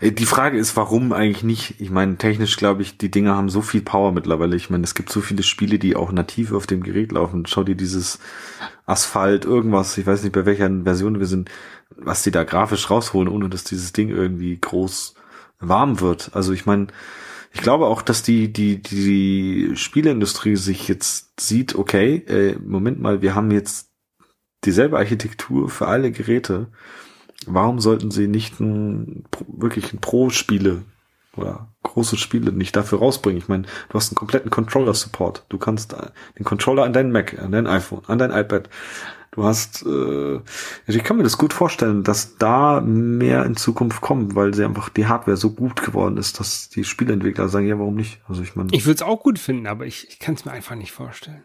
[0.00, 1.80] Äh, die Frage ist, warum eigentlich nicht?
[1.80, 4.56] Ich meine, technisch glaube ich, die Dinger haben so viel Power mittlerweile.
[4.56, 7.46] Ich meine, es gibt so viele Spiele, die auch nativ auf dem Gerät laufen.
[7.46, 8.18] Schau dir dieses
[8.86, 11.50] Asphalt, irgendwas, ich weiß nicht, bei welcher Version wir sind,
[11.96, 15.14] was die da grafisch rausholen, ohne dass dieses Ding irgendwie groß
[15.60, 16.30] warm wird.
[16.34, 16.88] Also ich meine,
[17.54, 23.22] ich glaube auch, dass die, die, die Spieleindustrie sich jetzt sieht, okay, äh, Moment mal,
[23.22, 23.91] wir haben jetzt
[24.64, 26.68] dieselbe Architektur für alle Geräte
[27.46, 30.82] warum sollten sie nicht ein, wirklich ein Pro-Spiele
[31.36, 33.38] oder große Spiele nicht dafür rausbringen?
[33.38, 35.46] Ich meine, du hast einen kompletten Controller-Support.
[35.48, 35.94] Du kannst
[36.38, 38.68] den Controller an dein Mac, an dein iPhone, an dein iPad.
[39.34, 40.40] Du hast, äh,
[40.86, 44.62] also ich kann mir das gut vorstellen, dass da mehr in Zukunft kommt, weil sie
[44.62, 48.20] einfach die Hardware so gut geworden ist, dass die Spieleentwickler sagen, ja, warum nicht?
[48.28, 48.68] Also ich meine.
[48.72, 51.42] Ich würde es auch gut finden, aber ich, ich kann es mir einfach nicht vorstellen.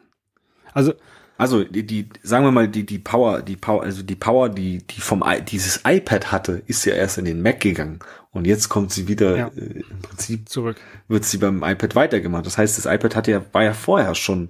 [0.73, 0.95] Also
[1.37, 4.79] also die, die, sagen wir mal, die, die Power, die Power, also die Power, die,
[4.79, 7.99] die vom I, dieses iPad hatte, ist ja erst in den Mac gegangen.
[8.31, 9.47] Und jetzt kommt sie wieder ja.
[9.55, 10.77] äh, im Prinzip zurück.
[11.07, 12.45] Wird sie beim iPad weitergemacht.
[12.45, 14.49] Das heißt, das iPad hatte ja, war ja vorher schon,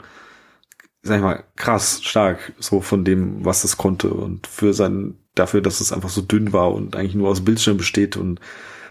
[1.02, 4.10] sag ich mal, krass stark, so von dem, was es konnte.
[4.10, 7.78] Und für sein, dafür, dass es einfach so dünn war und eigentlich nur aus Bildschirm
[7.78, 8.40] besteht und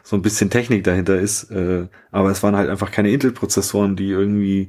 [0.02, 1.50] so ein bisschen Technik dahinter ist.
[1.50, 4.68] Äh, aber es waren halt einfach keine Intel-Prozessoren, die irgendwie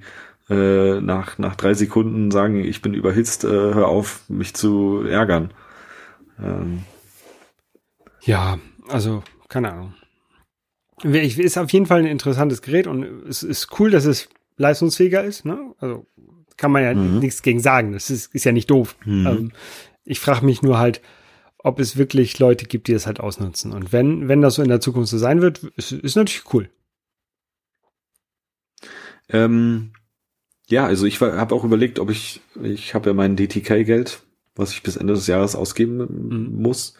[0.49, 5.51] äh, nach, nach drei Sekunden sagen, ich bin überhitzt, äh, hör auf, mich zu ärgern.
[6.41, 6.83] Ähm.
[8.21, 9.93] Ja, also, keine Ahnung.
[11.03, 15.45] Ist auf jeden Fall ein interessantes Gerät und es ist cool, dass es leistungsfähiger ist.
[15.45, 15.75] Ne?
[15.79, 16.07] Also
[16.57, 17.19] kann man ja mhm.
[17.19, 17.93] nichts gegen sagen.
[17.93, 18.95] Das ist, ist ja nicht doof.
[19.05, 19.27] Mhm.
[19.27, 19.51] Ähm,
[20.05, 21.01] ich frage mich nur halt,
[21.59, 23.73] ob es wirklich Leute gibt, die das halt ausnutzen.
[23.73, 26.69] Und wenn, wenn das so in der Zukunft so sein wird, ist, ist natürlich cool.
[29.29, 29.91] Ähm,
[30.69, 34.21] ja, also ich habe auch überlegt, ob ich, ich habe ja mein DTK-Geld,
[34.55, 36.61] was ich bis Ende des Jahres ausgeben mhm.
[36.61, 36.95] muss.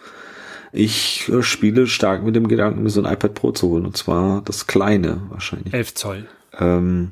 [0.72, 3.86] Ich äh, spiele stark mit dem Gedanken, mir so ein iPad Pro zu holen.
[3.86, 5.74] Und zwar das kleine wahrscheinlich.
[5.74, 6.28] 11 Zoll.
[6.58, 7.12] Ähm,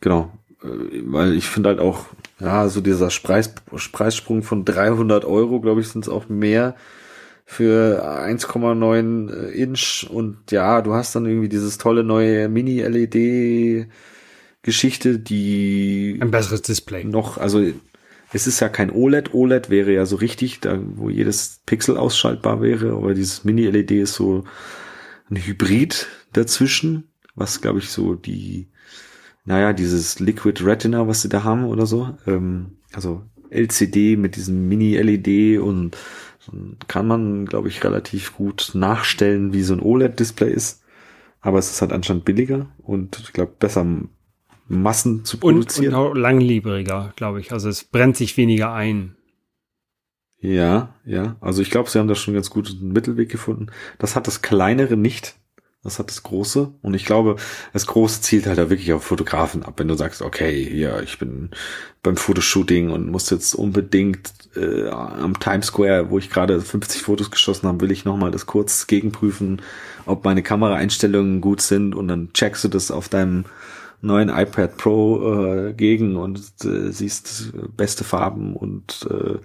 [0.00, 0.32] genau.
[0.62, 2.06] Äh, weil ich finde halt auch,
[2.40, 3.54] ja, so dieser Preis,
[3.92, 6.76] Preissprung von 300 Euro, glaube ich, sind es auch mehr
[7.44, 10.06] für 1,9 äh, Inch.
[10.08, 13.88] Und ja, du hast dann irgendwie dieses tolle neue Mini-LED
[14.68, 17.64] Geschichte, die ein besseres Display noch, also
[18.32, 19.32] es ist ja kein OLED.
[19.32, 24.14] OLED wäre ja so richtig, da wo jedes Pixel ausschaltbar wäre, aber dieses Mini-LED ist
[24.14, 24.44] so
[25.30, 28.68] ein Hybrid dazwischen, was glaube ich so die,
[29.46, 34.68] naja, dieses Liquid Retina, was sie da haben oder so, ähm, also LCD mit diesem
[34.68, 35.96] Mini-LED und
[36.86, 40.82] kann man, glaube ich, relativ gut nachstellen, wie so ein OLED-Display ist.
[41.40, 43.86] Aber es ist halt anscheinend billiger und ich glaube besser
[44.68, 45.94] Massen zu produzieren.
[45.94, 47.52] Und, und langlebiger, glaube ich.
[47.52, 49.16] Also es brennt sich weniger ein.
[50.40, 51.36] Ja, ja.
[51.40, 53.66] Also ich glaube, sie haben da schon ganz gut einen Mittelweg gefunden.
[53.98, 55.36] Das hat das kleinere nicht.
[55.84, 56.72] Das hat das große.
[56.82, 57.36] Und ich glaube,
[57.72, 59.74] das große zielt halt da wirklich auf Fotografen ab.
[59.76, 61.50] Wenn du sagst, okay, ja, ich bin
[62.02, 67.30] beim Fotoshooting und muss jetzt unbedingt äh, am Times Square, wo ich gerade 50 Fotos
[67.30, 69.62] geschossen habe, will ich nochmal das kurz gegenprüfen,
[70.04, 73.44] ob meine Kameraeinstellungen gut sind und dann checkst du das auf deinem
[74.00, 79.38] neuen iPad Pro äh, gegen und äh, siehst beste Farben und äh,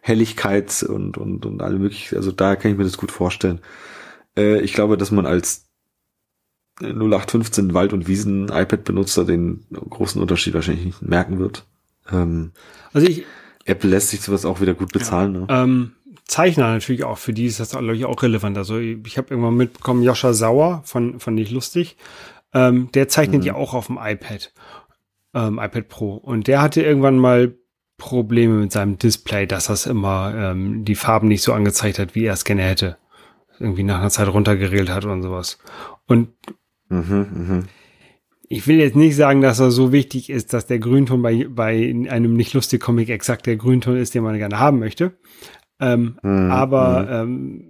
[0.00, 2.16] Helligkeit und, und, und alle möglichen.
[2.16, 3.60] Also da kann ich mir das gut vorstellen.
[4.36, 5.66] Äh, ich glaube, dass man als
[6.80, 11.66] 0815 Wald- und Wiesen-iPad-Benutzer den großen Unterschied wahrscheinlich nicht merken wird.
[12.10, 12.52] Ähm,
[12.92, 13.24] also ich,
[13.66, 15.34] Apple lässt sich sowas auch wieder gut bezahlen.
[15.34, 15.46] Ja, ne?
[15.50, 15.92] ähm,
[16.24, 18.56] Zeichner natürlich auch, für die ist das glaube ich auch relevant.
[18.56, 21.96] Also ich habe irgendwann mitbekommen, Joscha Sauer von, von Nicht Lustig,
[22.52, 23.46] ähm, der zeichnet mhm.
[23.46, 24.52] ja auch auf dem iPad,
[25.34, 26.14] ähm, iPad Pro.
[26.14, 27.54] Und der hatte irgendwann mal
[27.96, 32.24] Probleme mit seinem Display, dass das immer ähm, die Farben nicht so angezeigt hat, wie
[32.24, 32.96] er es gerne hätte.
[33.58, 35.58] Irgendwie nach einer Zeit runtergeregelt hat und sowas.
[36.06, 36.30] Und
[36.88, 37.62] mhm, mh.
[38.48, 41.94] ich will jetzt nicht sagen, dass er so wichtig ist, dass der Grünton bei, bei
[42.08, 45.12] einem nicht lustig Comic exakt der Grünton ist, den man gerne haben möchte.
[45.78, 47.32] Ähm, mhm, aber mhm.
[47.32, 47.69] ähm,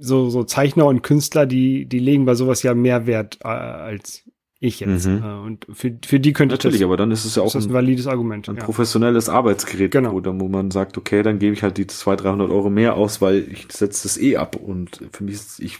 [0.00, 4.24] so, so Zeichner und Künstler, die, die legen bei sowas ja mehr Wert äh, als
[4.60, 5.06] ich jetzt.
[5.06, 5.22] Mhm.
[5.22, 7.62] Äh, und für, für die könnte Natürlich, das, aber dann ist es ja auch ein,
[7.62, 8.48] ein, valides Argument.
[8.48, 8.64] Ein ja.
[8.64, 10.12] professionelles Arbeitsgerät, genau.
[10.12, 13.20] wo, wo man sagt, okay, dann gebe ich halt die 200, 300 Euro mehr aus,
[13.20, 14.56] weil ich setze das eh ab.
[14.56, 15.78] Und für mich ist ich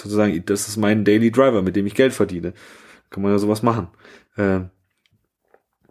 [0.00, 2.52] sozusagen, das ist mein Daily Driver, mit dem ich Geld verdiene.
[3.10, 3.88] Kann man ja sowas machen.
[4.36, 4.60] Äh,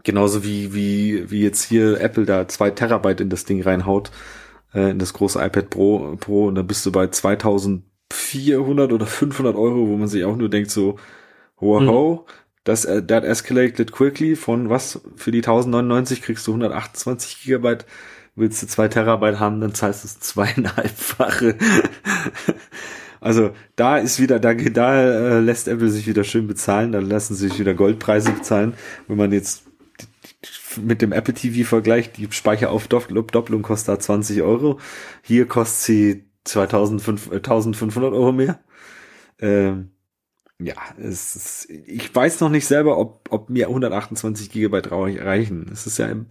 [0.04, 4.12] genauso wie, wie, wie jetzt hier Apple da zwei Terabyte in das Ding reinhaut
[4.74, 9.56] äh, in das große iPad Pro, Pro und dann bist du bei 2400 oder 500
[9.56, 10.98] Euro, wo man sich auch nur denkt so,
[11.60, 12.20] wow, mhm.
[12.64, 17.86] das, äh, that escalated quickly von was, für die 1099 kriegst du 128 Gigabyte,
[18.36, 21.56] willst du zwei Terabyte haben, dann zahlst du es zweieinhalbfache.
[23.22, 27.36] Also da ist wieder, da, da äh, lässt Apple sich wieder schön bezahlen, da lassen
[27.36, 28.74] sie sich wieder Goldpreise bezahlen.
[29.08, 29.64] Wenn man jetzt
[30.78, 34.80] mit dem Apple TV vergleicht, die Speicheraufdoppelung kostet da 20 Euro.
[35.24, 38.60] Hier kostet sie 2500 Euro mehr.
[39.40, 39.92] Ähm,
[40.62, 45.70] ja, es ist, ich weiß noch nicht selber, ob, ob mir 128 Gigabyte reichen.
[45.72, 46.26] Es ist ja im,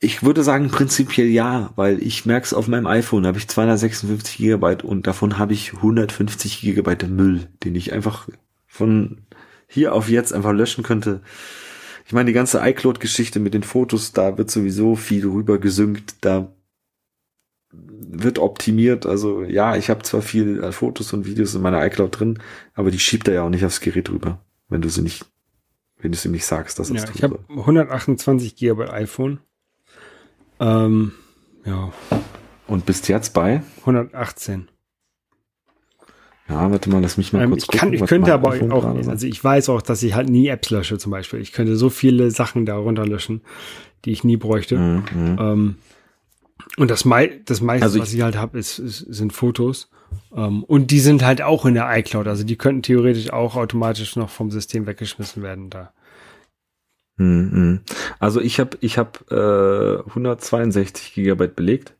[0.00, 4.36] ich würde sagen prinzipiell ja, weil ich merke es auf meinem iPhone, habe ich 256
[4.36, 8.28] Gigabyte und davon habe ich 150 Gigabyte Müll, den ich einfach
[8.66, 9.22] von
[9.66, 11.22] hier auf jetzt einfach löschen könnte.
[12.08, 16.50] Ich meine, die ganze iCloud-Geschichte mit den Fotos, da wird sowieso viel rüber gesynkt, da
[17.70, 19.04] wird optimiert.
[19.04, 22.38] Also ja, ich habe zwar viel äh, Fotos und Videos in meiner iCloud drin,
[22.72, 24.40] aber die schiebt er ja auch nicht aufs Gerät rüber,
[24.70, 25.26] wenn du sie nicht,
[25.98, 29.40] wenn du sie nicht sagst, dass es ja, Ich habe 128 GB iPhone.
[30.60, 31.12] Ähm,
[31.66, 31.92] ja.
[32.66, 33.62] Und bist jetzt bei?
[33.80, 34.70] 118.
[36.48, 37.80] Ja, warte mal, lass mich mal ähm, kurz ich gucken.
[37.80, 40.98] Kann, ich könnte aber auch, also ich weiß auch, dass ich halt nie Apps lösche
[40.98, 41.40] zum Beispiel.
[41.40, 43.42] Ich könnte so viele Sachen da runterlöschen,
[44.04, 44.78] die ich nie bräuchte.
[44.78, 45.04] Mhm.
[45.14, 45.36] mhm.
[45.38, 45.74] Ähm,
[46.76, 49.90] und das, mei das meiste, also was ich halt habe, ist, ist, sind Fotos.
[50.30, 52.26] Um, ähm, und die sind halt auch in der iCloud.
[52.26, 55.92] Also die könnten theoretisch auch automatisch noch vom System weggeschmissen werden da.
[57.18, 57.80] Hm, hm.
[58.18, 61.94] Also ich habe ich hab, äh, 162 Gigabyte belegt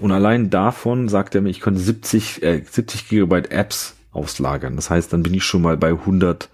[0.00, 4.76] und allein davon sagt er mir, ich könnte 70, äh, 70 Gigabyte Apps auslagern.
[4.76, 6.48] Das heißt, dann bin ich schon mal bei 100,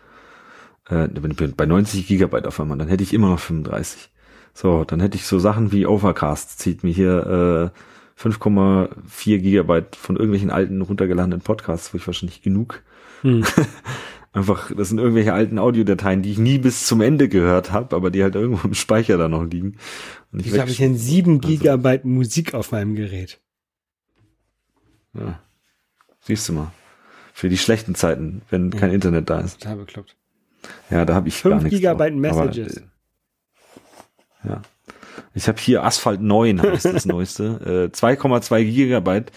[0.89, 2.79] äh, bei 90 Gigabyte auf einmal.
[2.79, 4.11] Dann hätte ich immer noch 35.
[4.55, 7.73] So, dann hätte ich so Sachen wie Overcast, zieht mir hier
[8.19, 12.83] äh, 5,4 Gigabyte von irgendwelchen alten runtergeladenen Podcasts, wo ich wahrscheinlich genug.
[13.23, 13.45] Hm.
[14.33, 18.11] Einfach, das sind irgendwelche alten Audiodateien, die ich nie bis zum Ende gehört habe, aber
[18.11, 19.79] die halt irgendwo im Speicher da noch liegen.
[20.33, 22.09] Und ich habe ich denn 7 also Gigabyte also.
[22.09, 23.41] Musik auf meinem Gerät.
[25.15, 25.41] Ja.
[26.21, 26.73] Siehst du mal.
[27.33, 28.79] Für die schlechten Zeiten, wenn ja.
[28.79, 29.63] kein Internet da ist.
[29.63, 30.17] Total bekloppt.
[30.91, 32.47] Ja, da habe ich 5 gar nichts Gigabyte drauf.
[32.47, 32.83] Messages.
[34.43, 34.63] Aber, ja.
[35.35, 37.91] Ich habe hier Asphalt 9, heißt das neueste.
[37.93, 39.33] Äh, 2,2 Gigabyte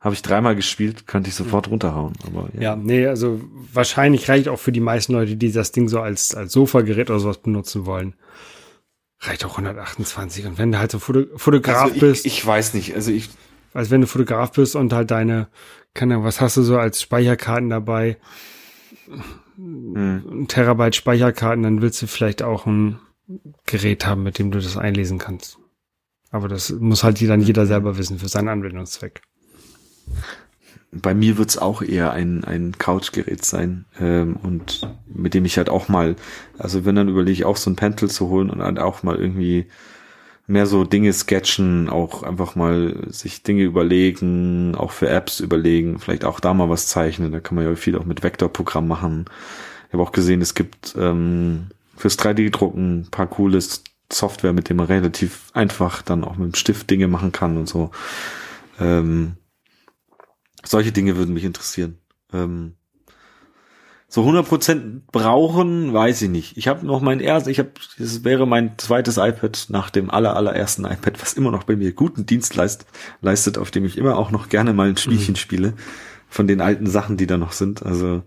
[0.00, 2.12] habe ich dreimal gespielt, könnte ich sofort runterhauen.
[2.24, 2.60] Aber ja.
[2.60, 3.40] ja, nee, also
[3.72, 7.18] wahrscheinlich reicht auch für die meisten Leute, die das Ding so als, als Sofagerät oder
[7.18, 8.14] sowas benutzen wollen.
[9.20, 10.46] Reicht auch 128.
[10.46, 12.26] Und wenn du halt so Foto Fotograf also ich, bist.
[12.26, 13.28] Ich weiß nicht, also ich.
[13.74, 15.48] Also wenn du Fotograf bist und halt deine,
[15.94, 18.16] keine Ahnung, was hast du so als Speicherkarten dabei?
[19.56, 20.24] Hm.
[20.30, 23.00] Ein Terabyte Speicherkarten, dann willst du vielleicht auch ein
[23.66, 25.58] Gerät haben, mit dem du das einlesen kannst.
[26.30, 29.22] Aber das muss halt dann jeder selber wissen für seinen Anwendungszweck.
[30.90, 35.68] Bei mir wird's auch eher ein, ein Couchgerät sein ähm, und mit dem ich halt
[35.68, 36.16] auch mal,
[36.58, 39.16] also wenn dann überlege ich auch so ein Pentel zu holen und halt auch mal
[39.16, 39.66] irgendwie
[40.48, 46.24] mehr so Dinge sketchen, auch einfach mal sich Dinge überlegen, auch für Apps überlegen, vielleicht
[46.24, 47.32] auch da mal was zeichnen.
[47.32, 49.26] Da kann man ja viel auch mit Vektorprogramm machen.
[49.86, 54.78] Ich habe auch gesehen, es gibt ähm, fürs 3D-Drucken ein paar cooles Software, mit dem
[54.78, 57.90] man relativ einfach dann auch mit dem Stift Dinge machen kann und so.
[58.80, 59.34] Ähm,
[60.64, 61.98] solche Dinge würden mich interessieren.
[62.32, 62.74] Ähm,
[64.10, 66.56] so 100% brauchen, weiß ich nicht.
[66.56, 70.34] Ich habe noch mein erstes, ich habe, es wäre mein zweites iPad nach dem aller
[70.34, 72.86] allerersten iPad, was immer noch bei mir guten Dienst leist,
[73.20, 75.38] leistet, auf dem ich immer auch noch gerne mal ein Spielchen mhm.
[75.38, 75.74] spiele
[76.26, 77.82] von den alten Sachen, die da noch sind.
[77.82, 78.22] Also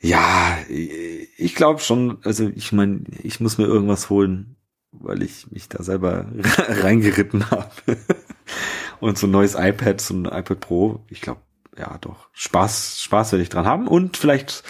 [0.00, 4.56] ja, ich glaube schon, also ich meine, ich muss mir irgendwas holen,
[4.90, 6.26] weil ich mich da selber
[6.58, 7.70] reingeritten habe.
[9.00, 11.40] Und so ein neues iPad, so ein iPad Pro, ich glaube,
[11.78, 14.62] ja doch, Spaß, Spaß werde ich dran haben und vielleicht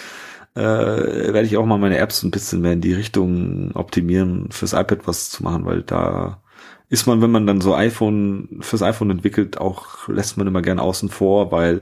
[0.55, 4.73] äh, werde ich auch mal meine Apps ein bisschen mehr in die Richtung optimieren, fürs
[4.73, 6.41] iPad was zu machen, weil da
[6.89, 10.77] ist man, wenn man dann so iPhone, fürs iPhone entwickelt, auch lässt man immer gern
[10.79, 11.81] außen vor, weil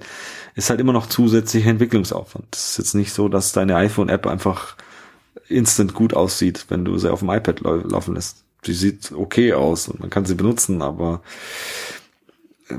[0.54, 2.56] ist halt immer noch zusätzlicher Entwicklungsaufwand.
[2.56, 4.76] Es ist jetzt nicht so, dass deine iPhone-App einfach
[5.48, 8.44] instant gut aussieht, wenn du sie auf dem iPad lau laufen lässt.
[8.64, 11.22] Sie sieht okay aus und man kann sie benutzen, aber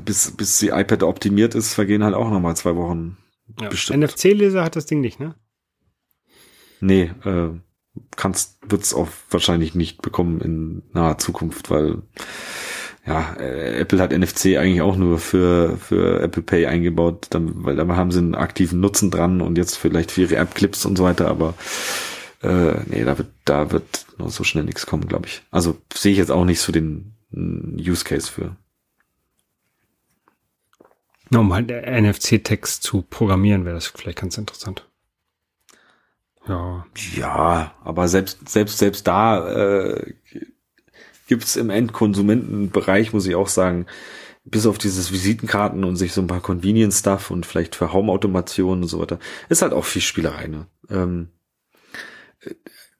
[0.03, 3.17] bis, bis die iPad optimiert ist, vergehen halt auch nochmal zwei Wochen.
[3.59, 3.69] Ja.
[3.69, 5.35] NFC-Leser hat das Ding nicht, ne?
[6.79, 7.49] Nee, äh,
[8.15, 12.01] kannst, wird's auch wahrscheinlich nicht bekommen in naher Zukunft, weil
[13.05, 17.75] ja, äh, Apple hat NFC eigentlich auch nur für, für Apple Pay eingebaut, dann, weil
[17.75, 21.03] da haben sie einen aktiven Nutzen dran und jetzt vielleicht für ihre App-Clips und so
[21.03, 21.55] weiter, aber
[22.41, 25.43] äh, nee, da wird, da wird nur so schnell nichts kommen, glaube ich.
[25.51, 28.55] Also sehe ich jetzt auch nicht so den Use Case für.
[31.33, 34.87] Um halt NFC-Text zu programmieren, wäre das vielleicht ganz interessant.
[36.47, 36.85] Ja.
[37.15, 40.13] Ja, aber selbst, selbst, selbst da äh,
[41.27, 43.85] gibt im Endkonsumentenbereich, muss ich auch sagen,
[44.43, 48.87] bis auf dieses Visitenkarten und sich so ein paar Convenience-Stuff und vielleicht für Home-Automation und
[48.87, 49.19] so weiter,
[49.49, 50.65] ist halt auch viel Spielerei, ne?
[50.89, 51.29] Ähm,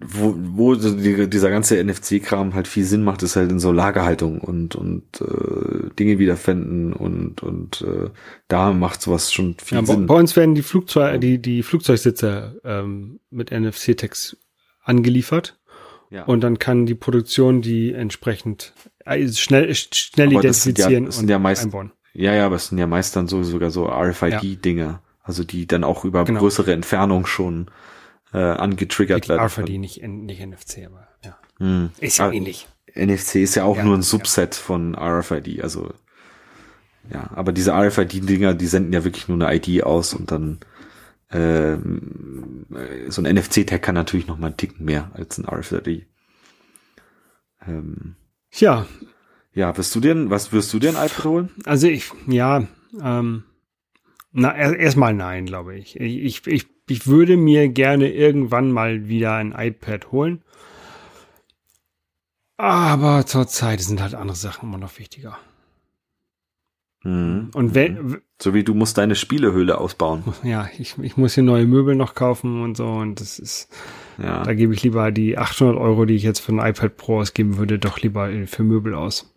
[0.04, 4.39] wo, wo die, dieser ganze NFC-Kram halt viel Sinn macht, ist halt in so Lagerhaltung
[4.39, 8.10] und und äh, Dinge wiederfinden und und äh,
[8.47, 10.08] da macht sowas schon viel ja, Sinn.
[10.08, 14.38] Bei uns werden die Flugzeug die die Flugzeugsitze ähm, mit NFC-Tags
[14.84, 15.60] angeliefert
[16.10, 16.24] ja.
[16.24, 18.74] und dann kann die Produktion die entsprechend
[19.06, 21.91] äh, schnell schnell aber identifizieren das sind ja, das sind ja meist, einbauen.
[22.14, 25.02] Ja, ja, aber es sind ja meist dann so sogar so RFID-Dinge, ja.
[25.24, 26.39] also die dann auch über genau.
[26.39, 27.68] größere Entfernung schon
[28.34, 29.45] äh, angetriggert werden.
[29.45, 31.38] RFID nicht, nicht NFC, aber ja.
[31.57, 31.91] Hm.
[31.99, 32.67] Ist ja ähnlich.
[32.95, 34.61] NFC ist ja auch ja, nur ein Subset ja.
[34.61, 35.93] von RFID, also
[37.11, 40.59] ja, aber diese RFID-Dinger, die senden ja wirklich nur eine ID aus und dann
[41.32, 42.65] ähm,
[43.07, 46.05] so ein NFC-Tag kann natürlich noch mal einen Ticken mehr als ein RFID.
[47.65, 48.15] Ähm,
[48.51, 48.86] ja.
[49.53, 51.49] Ja, wirst du denn, was wirst du dir ein iPad holen?
[51.65, 52.67] Also ich, ja,
[53.01, 53.43] ähm,
[54.32, 55.99] na, erstmal nein, glaube ich.
[55.99, 60.43] Ich, ich ich würde mir gerne irgendwann mal wieder ein iPad holen.
[62.57, 65.38] Aber zurzeit sind halt andere Sachen immer noch wichtiger.
[67.03, 67.49] Mhm.
[67.55, 68.21] Und wenn, mhm.
[68.39, 70.23] so wie du musst deine Spielehöhle ausbauen.
[70.43, 73.69] Ja, ich, ich muss hier neue Möbel noch kaufen und so und das ist,
[74.21, 74.43] ja.
[74.43, 77.57] da gebe ich lieber die 800 Euro, die ich jetzt für ein iPad Pro ausgeben
[77.57, 79.34] würde, doch lieber für Möbel aus.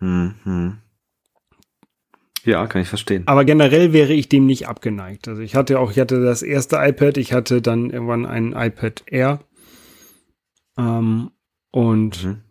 [0.00, 0.78] Mhm.
[2.44, 3.22] Ja, kann ich verstehen.
[3.26, 5.28] Aber generell wäre ich dem nicht abgeneigt.
[5.28, 9.04] Also ich hatte auch, ich hatte das erste iPad, ich hatte dann irgendwann ein iPad
[9.06, 9.40] Air.
[10.76, 11.30] Ähm,
[11.70, 12.42] und mhm.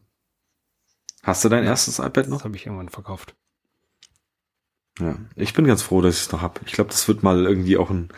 [1.24, 2.38] Hast du dein erstes iPad noch?
[2.38, 3.36] Das habe ich irgendwann verkauft.
[5.00, 6.62] Ja, ich bin ganz froh, dass ich es noch habe.
[6.66, 8.10] Ich glaube, das wird mal irgendwie auch ein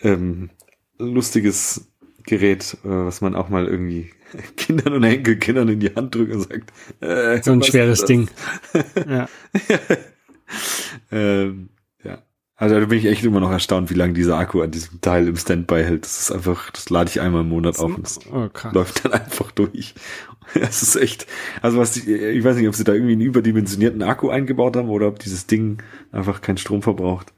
[0.00, 0.50] ähm,
[0.98, 1.90] lustiges
[2.24, 4.12] Gerät, äh, was man auch mal irgendwie
[4.56, 6.72] Kindern und Enkelkindern in die Hand drückt und sagt.
[7.00, 8.28] Äh, so ein schweres Ding.
[9.08, 9.28] ja.
[11.12, 11.70] ähm,
[12.02, 12.22] ja.
[12.56, 15.26] Also da bin ich echt immer noch erstaunt, wie lange dieser Akku an diesem Teil
[15.28, 16.04] im Standby hält.
[16.04, 19.50] Das ist einfach, das lade ich einmal im Monat auf und oh, läuft dann einfach
[19.52, 19.94] durch.
[20.52, 21.26] Das ist echt,
[21.62, 24.90] also was ich, ich weiß nicht, ob sie da irgendwie einen überdimensionierten Akku eingebaut haben
[24.90, 25.82] oder ob dieses Ding
[26.12, 27.32] einfach keinen Strom verbraucht.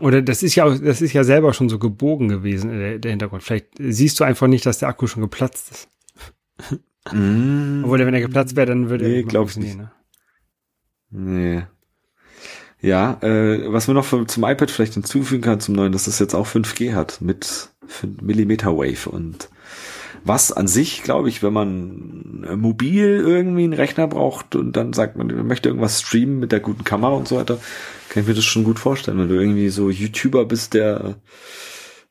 [0.00, 3.42] Oder das ist ja, das ist ja selber schon so gebogen gewesen, der, der Hintergrund.
[3.42, 5.88] Vielleicht siehst du einfach nicht, dass der Akku schon geplatzt ist.
[7.10, 7.82] Mm.
[7.82, 9.76] Obwohl, wenn er geplatzt wäre, dann würde nee, er glaub ich nicht.
[9.76, 9.90] Ne?
[11.10, 11.64] Nee.
[12.82, 16.18] Ja, äh, was wir noch für, zum iPad vielleicht hinzufügen kann zum neuen, dass das
[16.18, 17.70] jetzt auch 5G hat mit
[18.20, 19.48] Millimeter Wave und
[20.24, 24.92] was an sich, glaube ich, wenn man äh, mobil irgendwie einen Rechner braucht und dann
[24.92, 27.58] sagt man, man möchte irgendwas streamen mit der guten Kamera und so weiter,
[28.08, 31.16] kann ich mir das schon gut vorstellen, wenn du irgendwie so YouTuber bist, der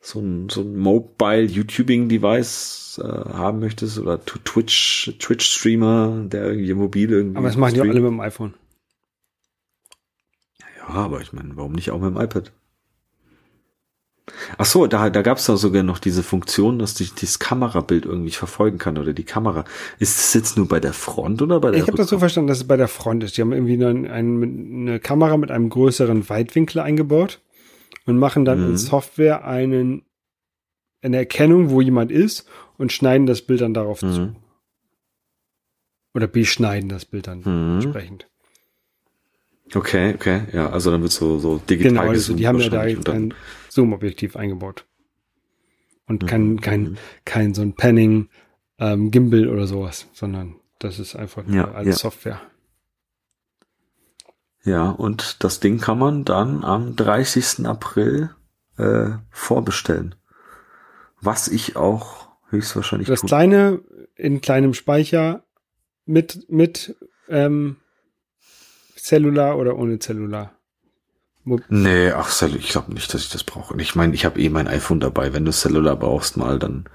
[0.02, 6.48] so ein, so ein Mobile YouTubing Device äh, haben möchtest oder Twitch Twitch Streamer, der
[6.48, 7.38] irgendwie mobil irgendwie.
[7.38, 8.54] Aber das machen die auch alle mit dem iPhone.
[10.94, 12.52] Ja, aber ich meine, warum nicht auch mit dem iPad?
[14.58, 18.06] Ach so, da, da gab es doch sogar noch diese Funktion, dass ich das Kamerabild
[18.06, 19.66] irgendwie verfolgen kann oder die Kamera.
[20.00, 22.48] Ist das jetzt nur bei der Front oder bei der Ich habe das so verstanden,
[22.48, 23.38] dass es bei der Front ist.
[23.38, 27.42] Die haben irgendwie eine, eine Kamera mit einem größeren Weitwinkel eingebaut
[28.06, 28.72] und machen dann mhm.
[28.72, 30.04] in Software einen,
[31.02, 34.14] eine Erkennung, wo jemand ist und schneiden das Bild dann darauf mhm.
[34.14, 34.36] zu.
[36.14, 37.76] Oder beschneiden das Bild dann mhm.
[37.82, 38.31] entsprechend.
[39.74, 42.82] Okay, okay, ja, also dann wird so, so digital Genau, also die haben ja da
[43.12, 43.34] ein
[43.70, 44.86] Zoom-Objektiv eingebaut.
[46.08, 46.62] Und kein, mhm.
[46.62, 46.98] kein, mhm.
[47.24, 48.30] kein so ein Panning,
[48.80, 51.94] ähm, Gimbal oder sowas, sondern das ist einfach nur ja, als ja.
[51.94, 52.42] Software.
[54.64, 57.66] Ja, und das Ding kann man dann am 30.
[57.66, 58.32] April
[58.78, 60.16] äh, vorbestellen.
[61.20, 63.28] Was ich auch höchstwahrscheinlich Das tue.
[63.28, 63.80] kleine
[64.16, 65.44] in kleinem Speicher
[66.06, 66.96] mit, mit
[67.30, 67.78] ähm,
[69.02, 70.54] Cellular oder ohne Cellular?
[71.44, 73.80] Mob nee, ach, ich glaube nicht, dass ich das brauche.
[73.82, 75.34] Ich meine, ich habe eh mein iPhone dabei.
[75.34, 76.86] Wenn du Cellular brauchst mal, dann,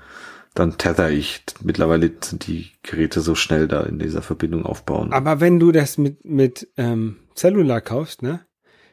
[0.54, 1.42] dann tether ich.
[1.62, 5.12] Mittlerweile sind die Geräte so schnell da in dieser Verbindung aufbauen.
[5.12, 8.40] Aber wenn du das mit, mit ähm, Cellular kaufst, ne?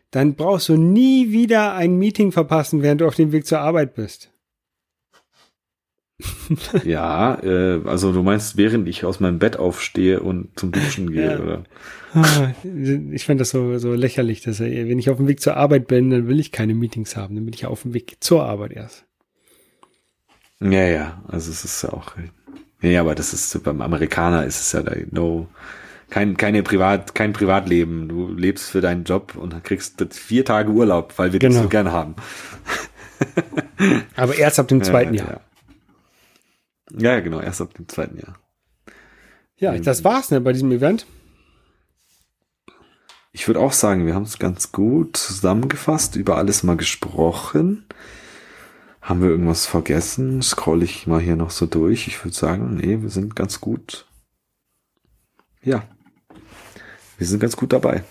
[0.09, 3.95] Dann brauchst du nie wieder ein Meeting verpassen, während du auf dem Weg zur Arbeit
[3.95, 4.32] bist.
[6.83, 11.31] ja, äh, also du meinst, während ich aus meinem Bett aufstehe und zum Duschen gehe,
[11.31, 11.39] ja.
[11.39, 11.63] oder?
[12.13, 12.51] Ah,
[13.11, 15.87] ich fand das so, so lächerlich, dass er, wenn ich auf dem Weg zur Arbeit
[15.87, 18.73] bin, dann will ich keine Meetings haben, dann bin ich auf dem Weg zur Arbeit
[18.73, 19.05] erst.
[20.59, 22.13] Ja, ja, also es ist auch,
[22.81, 25.47] ja, aber das ist, beim Amerikaner ist es ja da, no,
[26.13, 28.07] kein, keine Privat, kein Privatleben.
[28.07, 31.55] Du lebst für deinen Job und kriegst vier Tage Urlaub, weil wir genau.
[31.55, 32.15] das so gern haben.
[34.15, 35.33] aber erst ab dem zweiten ja, Jahr.
[35.33, 35.41] Ja.
[36.97, 38.39] Ja, genau, erst ab dem zweiten Jahr.
[39.57, 41.05] Ja, das war's, ne, bei diesem Event.
[43.31, 47.85] Ich würde auch sagen, wir haben es ganz gut zusammengefasst, über alles mal gesprochen.
[49.01, 50.41] Haben wir irgendwas vergessen?
[50.41, 52.07] Scroll ich mal hier noch so durch.
[52.07, 54.05] Ich würde sagen, nee, wir sind ganz gut.
[55.63, 55.83] Ja.
[57.17, 58.03] Wir sind ganz gut dabei.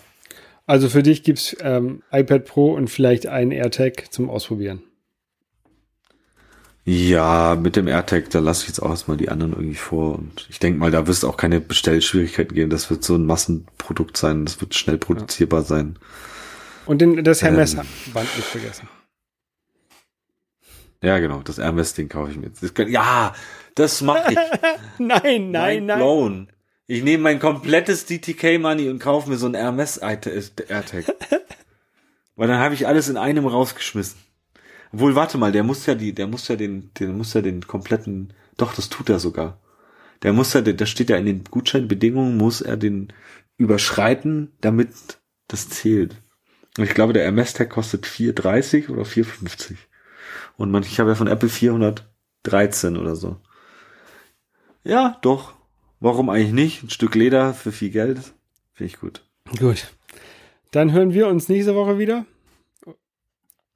[0.67, 4.83] Also für dich gibt's ähm, iPad Pro und vielleicht einen AirTag zum Ausprobieren.
[6.85, 10.17] Ja, mit dem AirTag, da lasse ich jetzt auch erstmal die anderen irgendwie vor.
[10.19, 12.71] Und ich denke mal, da wirst auch keine Bestellschwierigkeiten geben.
[12.71, 14.45] Das wird so ein Massenprodukt sein.
[14.45, 15.67] Das wird schnell produzierbar ja.
[15.67, 15.99] sein.
[16.85, 18.89] Und den, das Hermes-Band ähm, nicht vergessen.
[21.03, 21.43] Ja, genau.
[21.43, 22.63] Das Hermes-Ding kaufe ich mir jetzt.
[22.65, 23.33] Das kann, ja,
[23.77, 24.39] das mache ich.
[24.99, 25.99] nein, nein, nein.
[25.99, 26.49] Blown.
[26.89, 31.05] Ich nehme mein komplettes DTK-Money und kaufe mir so ein Hermes-AirTag.
[32.37, 34.19] Weil dann habe ich alles in einem rausgeschmissen.
[34.93, 37.67] Obwohl, warte mal, der muss ja die, der muss ja den, der muss ja den
[37.67, 39.59] kompletten, doch, das tut er sogar.
[40.23, 43.13] Der muss ja, da steht ja in den Gutscheinbedingungen, muss er den
[43.57, 44.91] überschreiten, damit
[45.49, 46.17] das zählt.
[46.79, 49.77] Und ich glaube, der MS-Tag kostet 4,30 oder 4,50.
[50.57, 53.37] Und man, ich habe ja von Apple 413 oder so.
[54.85, 55.55] Ja, doch.
[56.01, 56.83] Warum eigentlich nicht?
[56.83, 58.19] Ein Stück Leder für viel Geld.
[58.73, 59.25] Finde ich gut.
[59.59, 59.93] Gut.
[60.71, 62.25] Dann hören wir uns nächste Woche wieder.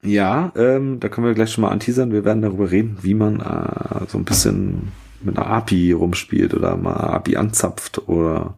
[0.03, 2.11] Ja, ähm, da können wir gleich schon mal anteasern.
[2.11, 4.91] Wir werden darüber reden, wie man äh, so ein bisschen
[5.21, 8.57] mit einer API rumspielt oder mal API anzapft oder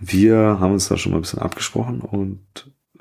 [0.00, 2.40] wir haben uns da schon mal ein bisschen abgesprochen und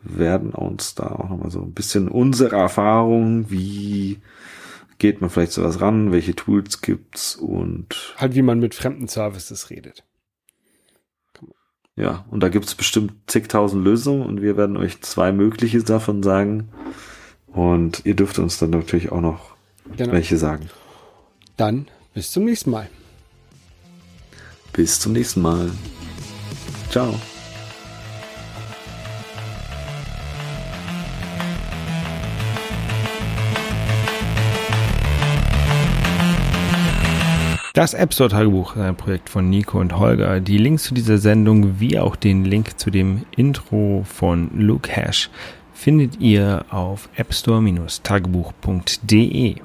[0.02, 4.20] werden uns da auch nochmal so ein bisschen unsere Erfahrung, wie
[4.98, 9.70] geht man vielleicht sowas ran, welche Tools gibt's und halt wie man mit fremden Services
[9.70, 10.04] redet.
[11.96, 16.70] Ja, und da gibt's bestimmt zigtausend Lösungen und wir werden euch zwei mögliche davon sagen.
[17.54, 19.56] Und ihr dürft uns dann natürlich auch noch
[19.98, 20.14] genau.
[20.14, 20.70] welche sagen.
[21.58, 22.90] Dann bis zum nächsten Mal.
[24.74, 25.72] Bis zum nächsten Mal.
[26.90, 27.16] Ciao.
[37.74, 40.42] Das App Store Tagebuch ist ein Projekt von Nico und Holger.
[40.42, 45.30] Die Links zu dieser Sendung wie auch den Link zu dem Intro von Luke Hash
[45.80, 49.62] findet ihr auf appstore-tagebuch.de.